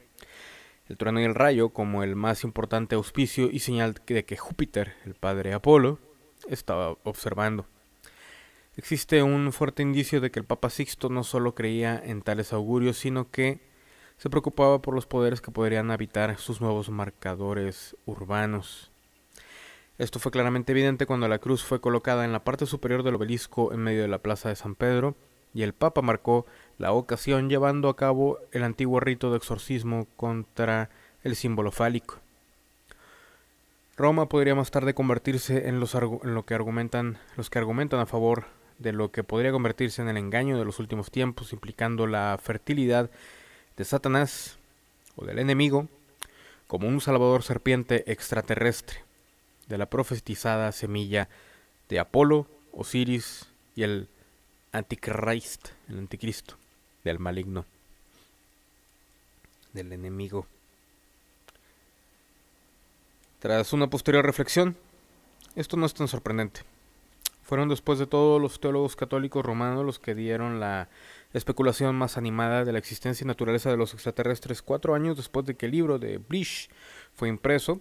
[0.88, 4.94] El trueno y el rayo como el más importante auspicio y señal de que Júpiter,
[5.04, 6.00] el padre Apolo,
[6.48, 7.64] estaba observando.
[8.74, 12.96] Existe un fuerte indicio de que el Papa Sixto no solo creía en tales augurios,
[12.96, 13.60] sino que
[14.16, 18.89] se preocupaba por los poderes que podrían habitar sus nuevos marcadores urbanos.
[20.00, 23.70] Esto fue claramente evidente cuando la cruz fue colocada en la parte superior del obelisco
[23.74, 25.14] en medio de la plaza de San Pedro,
[25.52, 26.46] y el Papa marcó
[26.78, 30.88] la ocasión llevando a cabo el antiguo rito de exorcismo contra
[31.22, 32.16] el símbolo fálico.
[33.98, 38.06] Roma podría más tarde convertirse en, los en lo que argumentan los que argumentan a
[38.06, 38.46] favor
[38.78, 43.10] de lo que podría convertirse en el engaño de los últimos tiempos, implicando la fertilidad
[43.76, 44.56] de Satanás
[45.16, 45.88] o del enemigo
[46.68, 49.09] como un salvador serpiente extraterrestre
[49.70, 51.28] de la profetizada semilla
[51.88, 53.46] de Apolo, Osiris
[53.76, 54.08] y el
[54.72, 56.56] Antichrist, el anticristo,
[57.04, 57.64] del maligno,
[59.72, 60.46] del enemigo.
[63.38, 64.76] Tras una posterior reflexión,
[65.54, 66.62] esto no es tan sorprendente.
[67.44, 70.88] Fueron después de todo los teólogos católicos romanos los que dieron la
[71.32, 75.56] especulación más animada de la existencia y naturaleza de los extraterrestres cuatro años después de
[75.56, 76.68] que el libro de Blish
[77.14, 77.80] fue impreso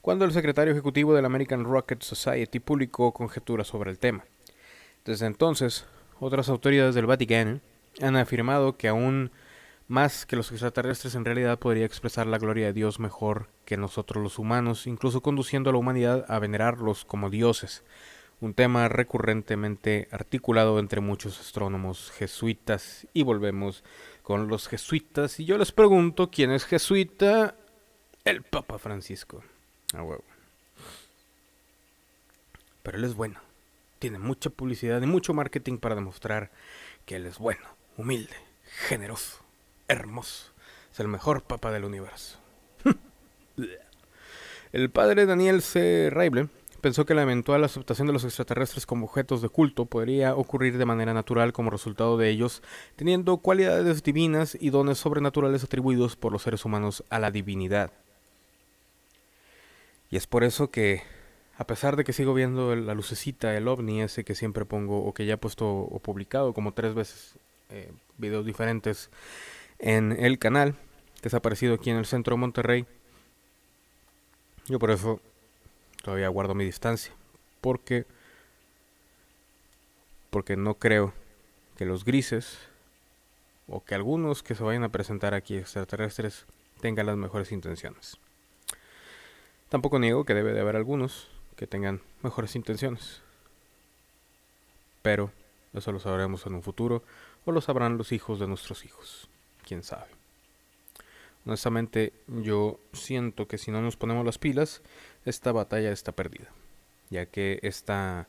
[0.00, 4.24] cuando el secretario ejecutivo de la American Rocket Society publicó conjeturas sobre el tema.
[5.04, 5.86] Desde entonces,
[6.18, 7.60] otras autoridades del Vaticano
[8.00, 9.30] han afirmado que aún
[9.88, 14.22] más que los extraterrestres en realidad podría expresar la gloria de Dios mejor que nosotros
[14.22, 17.82] los humanos, incluso conduciendo a la humanidad a venerarlos como dioses,
[18.40, 23.06] un tema recurrentemente articulado entre muchos astrónomos jesuitas.
[23.12, 23.84] Y volvemos
[24.22, 27.56] con los jesuitas, y yo les pregunto, ¿quién es jesuita?
[28.24, 29.42] El Papa Francisco.
[29.94, 30.24] A huevo.
[32.82, 33.40] Pero él es bueno.
[33.98, 36.50] Tiene mucha publicidad y mucho marketing para demostrar
[37.04, 37.62] que él es bueno,
[37.96, 38.34] humilde,
[38.88, 39.38] generoso,
[39.88, 40.52] hermoso.
[40.92, 42.38] Es el mejor papa del universo.
[44.72, 46.08] el padre Daniel C.
[46.10, 46.48] Raible
[46.80, 50.86] pensó que la eventual aceptación de los extraterrestres como objetos de culto podría ocurrir de
[50.86, 52.62] manera natural como resultado de ellos,
[52.96, 57.92] teniendo cualidades divinas y dones sobrenaturales atribuidos por los seres humanos a la divinidad.
[60.10, 61.02] Y es por eso que,
[61.56, 65.14] a pesar de que sigo viendo la lucecita, el ovni ese que siempre pongo, o
[65.14, 67.36] que ya he puesto o publicado como tres veces
[67.68, 69.10] eh, videos diferentes
[69.78, 70.74] en el canal,
[71.22, 72.86] que ha aparecido aquí en el centro de Monterrey,
[74.66, 75.20] yo por eso
[76.02, 77.12] todavía guardo mi distancia.
[77.60, 78.06] Porque,
[80.30, 81.12] porque no creo
[81.76, 82.58] que los grises,
[83.68, 86.46] o que algunos que se vayan a presentar aquí extraterrestres,
[86.80, 88.18] tengan las mejores intenciones.
[89.70, 93.22] Tampoco niego que debe de haber algunos que tengan mejores intenciones.
[95.00, 95.32] Pero
[95.72, 97.02] eso lo sabremos en un futuro
[97.44, 99.28] o lo sabrán los hijos de nuestros hijos.
[99.66, 100.10] Quién sabe.
[101.46, 104.82] Honestamente, yo siento que si no nos ponemos las pilas,
[105.24, 106.48] esta batalla está perdida.
[107.08, 108.26] Ya que esta,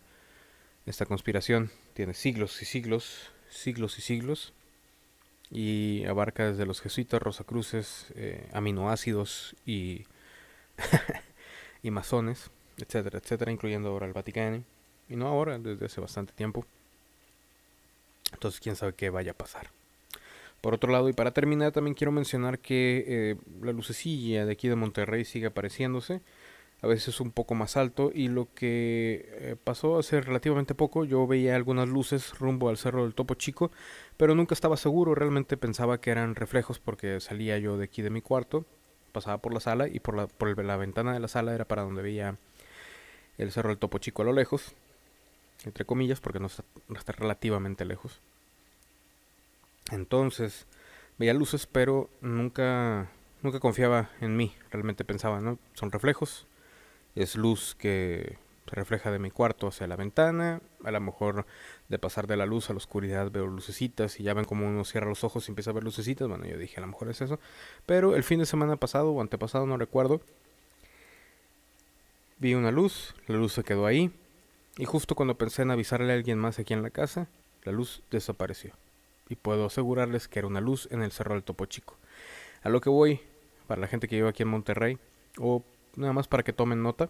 [0.85, 4.53] esta conspiración tiene siglos y siglos, siglos y siglos,
[5.49, 10.05] y abarca desde los jesuitas, rosacruces, eh, aminoácidos y
[11.83, 14.63] y masones, etcétera, etcétera, incluyendo ahora el Vaticano,
[15.09, 16.65] y no ahora, desde hace bastante tiempo.
[18.33, 19.69] Entonces, quién sabe qué vaya a pasar.
[20.61, 24.67] Por otro lado, y para terminar, también quiero mencionar que eh, la lucecilla de aquí
[24.67, 26.21] de Monterrey sigue apareciéndose.
[26.81, 31.27] a veces un poco más alto y lo que eh, pasó hace relativamente poco yo
[31.27, 33.71] veía algunas luces rumbo al cerro del Topo Chico
[34.17, 38.09] pero nunca estaba seguro realmente pensaba que eran reflejos porque salía yo de aquí de
[38.09, 38.65] mi cuarto
[39.11, 41.83] pasaba por la sala y por la, por la ventana de la sala era para
[41.83, 42.37] donde veía
[43.37, 44.73] el cerro del Topo Chico a lo lejos
[45.65, 48.19] entre comillas porque no está, no está relativamente lejos.
[49.91, 50.65] Entonces
[51.17, 53.09] veía luces pero nunca
[53.41, 56.47] nunca confiaba en mí realmente pensaba no son reflejos
[57.15, 58.37] es luz que
[58.69, 61.45] se refleja de mi cuarto hacia la ventana, a lo mejor
[61.89, 64.85] de pasar de la luz a la oscuridad veo lucecitas y ya ven como uno
[64.85, 67.21] cierra los ojos y empieza a ver lucecitas, bueno yo dije a lo mejor es
[67.21, 67.39] eso,
[67.85, 70.21] pero el fin de semana pasado o antepasado no recuerdo,
[72.37, 74.11] vi una luz, la luz se quedó ahí
[74.77, 77.27] y justo cuando pensé en avisarle a alguien más aquí en la casa,
[77.63, 78.73] la luz desapareció
[79.31, 81.95] y puedo asegurarles que era una luz en el Cerro del Topo Chico.
[82.63, 83.21] A lo que voy,
[83.65, 84.97] para la gente que vive aquí en Monterrey
[85.37, 85.63] o
[85.95, 87.09] nada más para que tomen nota.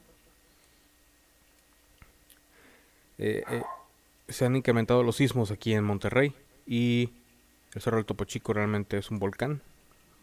[3.23, 3.61] Eh, eh,
[4.29, 6.33] se han incrementado los sismos aquí en Monterrey
[6.65, 7.11] y
[7.75, 9.61] el Cerro del Topo Chico realmente es un volcán,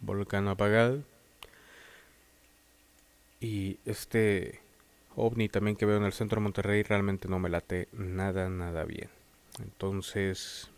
[0.01, 1.05] volcán apagado.
[3.41, 4.61] Y este
[5.15, 8.83] ovni también que veo en el centro de Monterrey realmente no me late nada, nada
[8.83, 9.11] bien.
[9.61, 10.69] Entonces,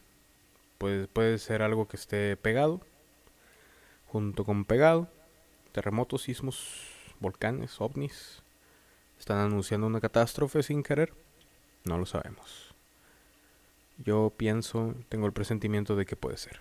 [0.77, 2.83] pues puede ser algo que esté pegado,
[4.09, 5.09] junto con pegado,
[5.73, 6.87] terremotos, sismos,
[7.19, 8.43] volcanes, ovnis.
[9.19, 11.15] ¿Están anunciando una catástrofe sin querer?
[11.85, 12.75] No lo sabemos.
[13.99, 16.59] Yo pienso, tengo el presentimiento de que puede ser.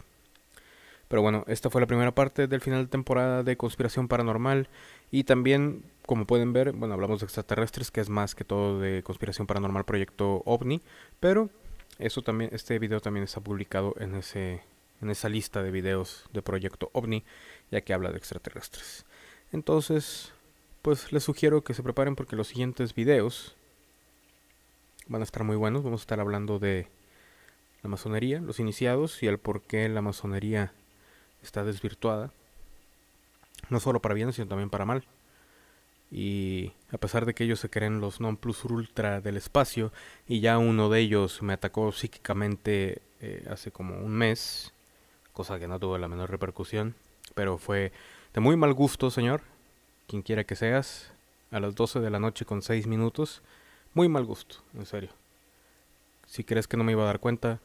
[1.08, 4.70] Pero bueno, esta fue la primera parte del final de temporada de Conspiración Paranormal.
[5.10, 9.02] Y también, como pueden ver, bueno, hablamos de extraterrestres, que es más que todo de
[9.04, 10.82] Conspiración Paranormal Proyecto OVNI.
[11.20, 11.50] Pero
[11.98, 14.62] eso también, este video también está publicado en, ese,
[15.02, 17.24] en esa lista de videos de Proyecto OVNI,
[17.72, 19.06] ya que habla de extraterrestres.
[19.52, 20.32] Entonces,
[20.84, 23.56] pues les sugiero que se preparen porque los siguientes videos
[25.10, 25.84] van a estar muy buenos.
[25.84, 26.88] Vamos a estar hablando de
[27.84, 30.72] la masonería, los iniciados y el por qué la masonería
[31.44, 32.32] está desvirtuada.
[33.70, 35.04] No solo para bien, sino también para mal.
[36.12, 39.92] Y a pesar de que ellos se creen los non plus ultra del espacio,
[40.28, 44.74] y ya uno de ellos me atacó psíquicamente eh, hace como un mes,
[45.34, 46.96] cosa que no tuvo la menor repercusión,
[47.36, 47.92] pero fue
[48.34, 49.42] de muy mal gusto, señor,
[50.08, 51.12] quien quiera que seas,
[51.52, 53.44] a las 12 de la noche con 6 minutos.
[53.94, 55.10] Muy mal gusto, en serio.
[56.28, 57.60] Si crees que no me iba a dar cuenta,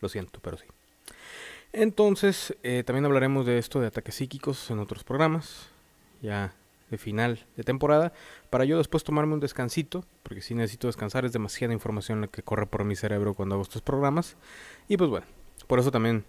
[0.00, 0.64] lo siento, pero sí.
[1.72, 5.68] Entonces, eh, también hablaremos de esto de ataques psíquicos en otros programas,
[6.22, 6.54] ya
[6.90, 8.12] de final de temporada,
[8.50, 12.42] para yo después tomarme un descansito, porque si necesito descansar, es demasiada información la que
[12.42, 14.36] corre por mi cerebro cuando hago estos programas.
[14.88, 15.26] Y pues bueno,
[15.66, 16.24] por eso también,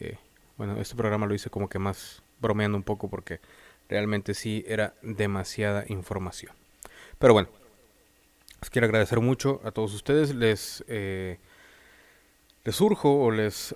[0.00, 0.18] eh,
[0.56, 3.40] bueno, este programa lo hice como que más bromeando un poco, porque
[3.88, 6.52] Realmente sí era demasiada información.
[7.18, 7.48] Pero bueno,
[8.60, 10.34] les quiero agradecer mucho a todos ustedes.
[10.34, 11.38] Les, eh,
[12.64, 13.74] les surjo o les,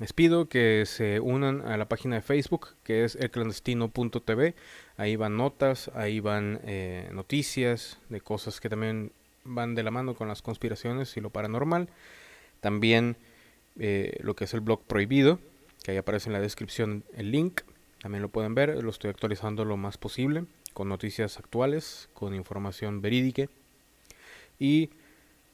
[0.00, 4.54] les pido que se unan a la página de Facebook que es elclandestino.tv.
[4.96, 9.12] Ahí van notas, ahí van eh, noticias de cosas que también
[9.44, 11.88] van de la mano con las conspiraciones y lo paranormal.
[12.60, 13.16] También
[13.78, 15.38] eh, lo que es el blog prohibido,
[15.84, 17.60] que ahí aparece en la descripción el link.
[18.00, 23.00] También lo pueden ver, lo estoy actualizando lo más posible, con noticias actuales, con información
[23.02, 23.46] verídica.
[24.58, 24.90] Y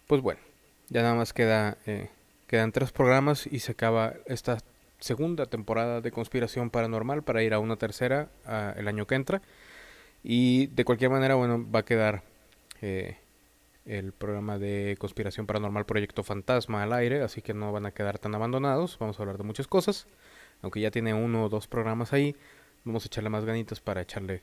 [0.07, 0.41] pues bueno,
[0.89, 2.11] ya nada más queda, eh,
[2.47, 4.59] quedan tres programas y se acaba esta
[4.99, 8.29] segunda temporada de Conspiración Paranormal para ir a una tercera
[8.77, 9.43] el año que entra.
[10.23, 12.23] Y de cualquier manera, bueno, va a quedar
[12.83, 13.19] eh,
[13.85, 18.19] el programa de Conspiración Paranormal Proyecto Fantasma al aire, así que no van a quedar
[18.19, 18.99] tan abandonados.
[18.99, 20.07] Vamos a hablar de muchas cosas
[20.63, 22.37] aunque ya tiene uno o dos programas ahí,
[22.85, 24.43] vamos a echarle más ganitas para echarle,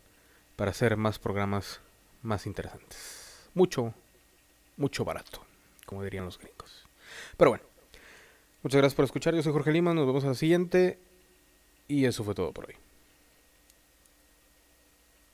[0.55, 1.81] para hacer más programas
[2.21, 3.49] más interesantes.
[3.53, 3.93] Mucho,
[4.77, 5.45] mucho barato,
[5.85, 6.85] como dirían los gringos.
[7.37, 7.63] Pero bueno,
[8.63, 9.35] muchas gracias por escuchar.
[9.35, 10.99] Yo soy Jorge Lima, nos vemos a la siguiente.
[11.87, 12.75] Y eso fue todo por hoy.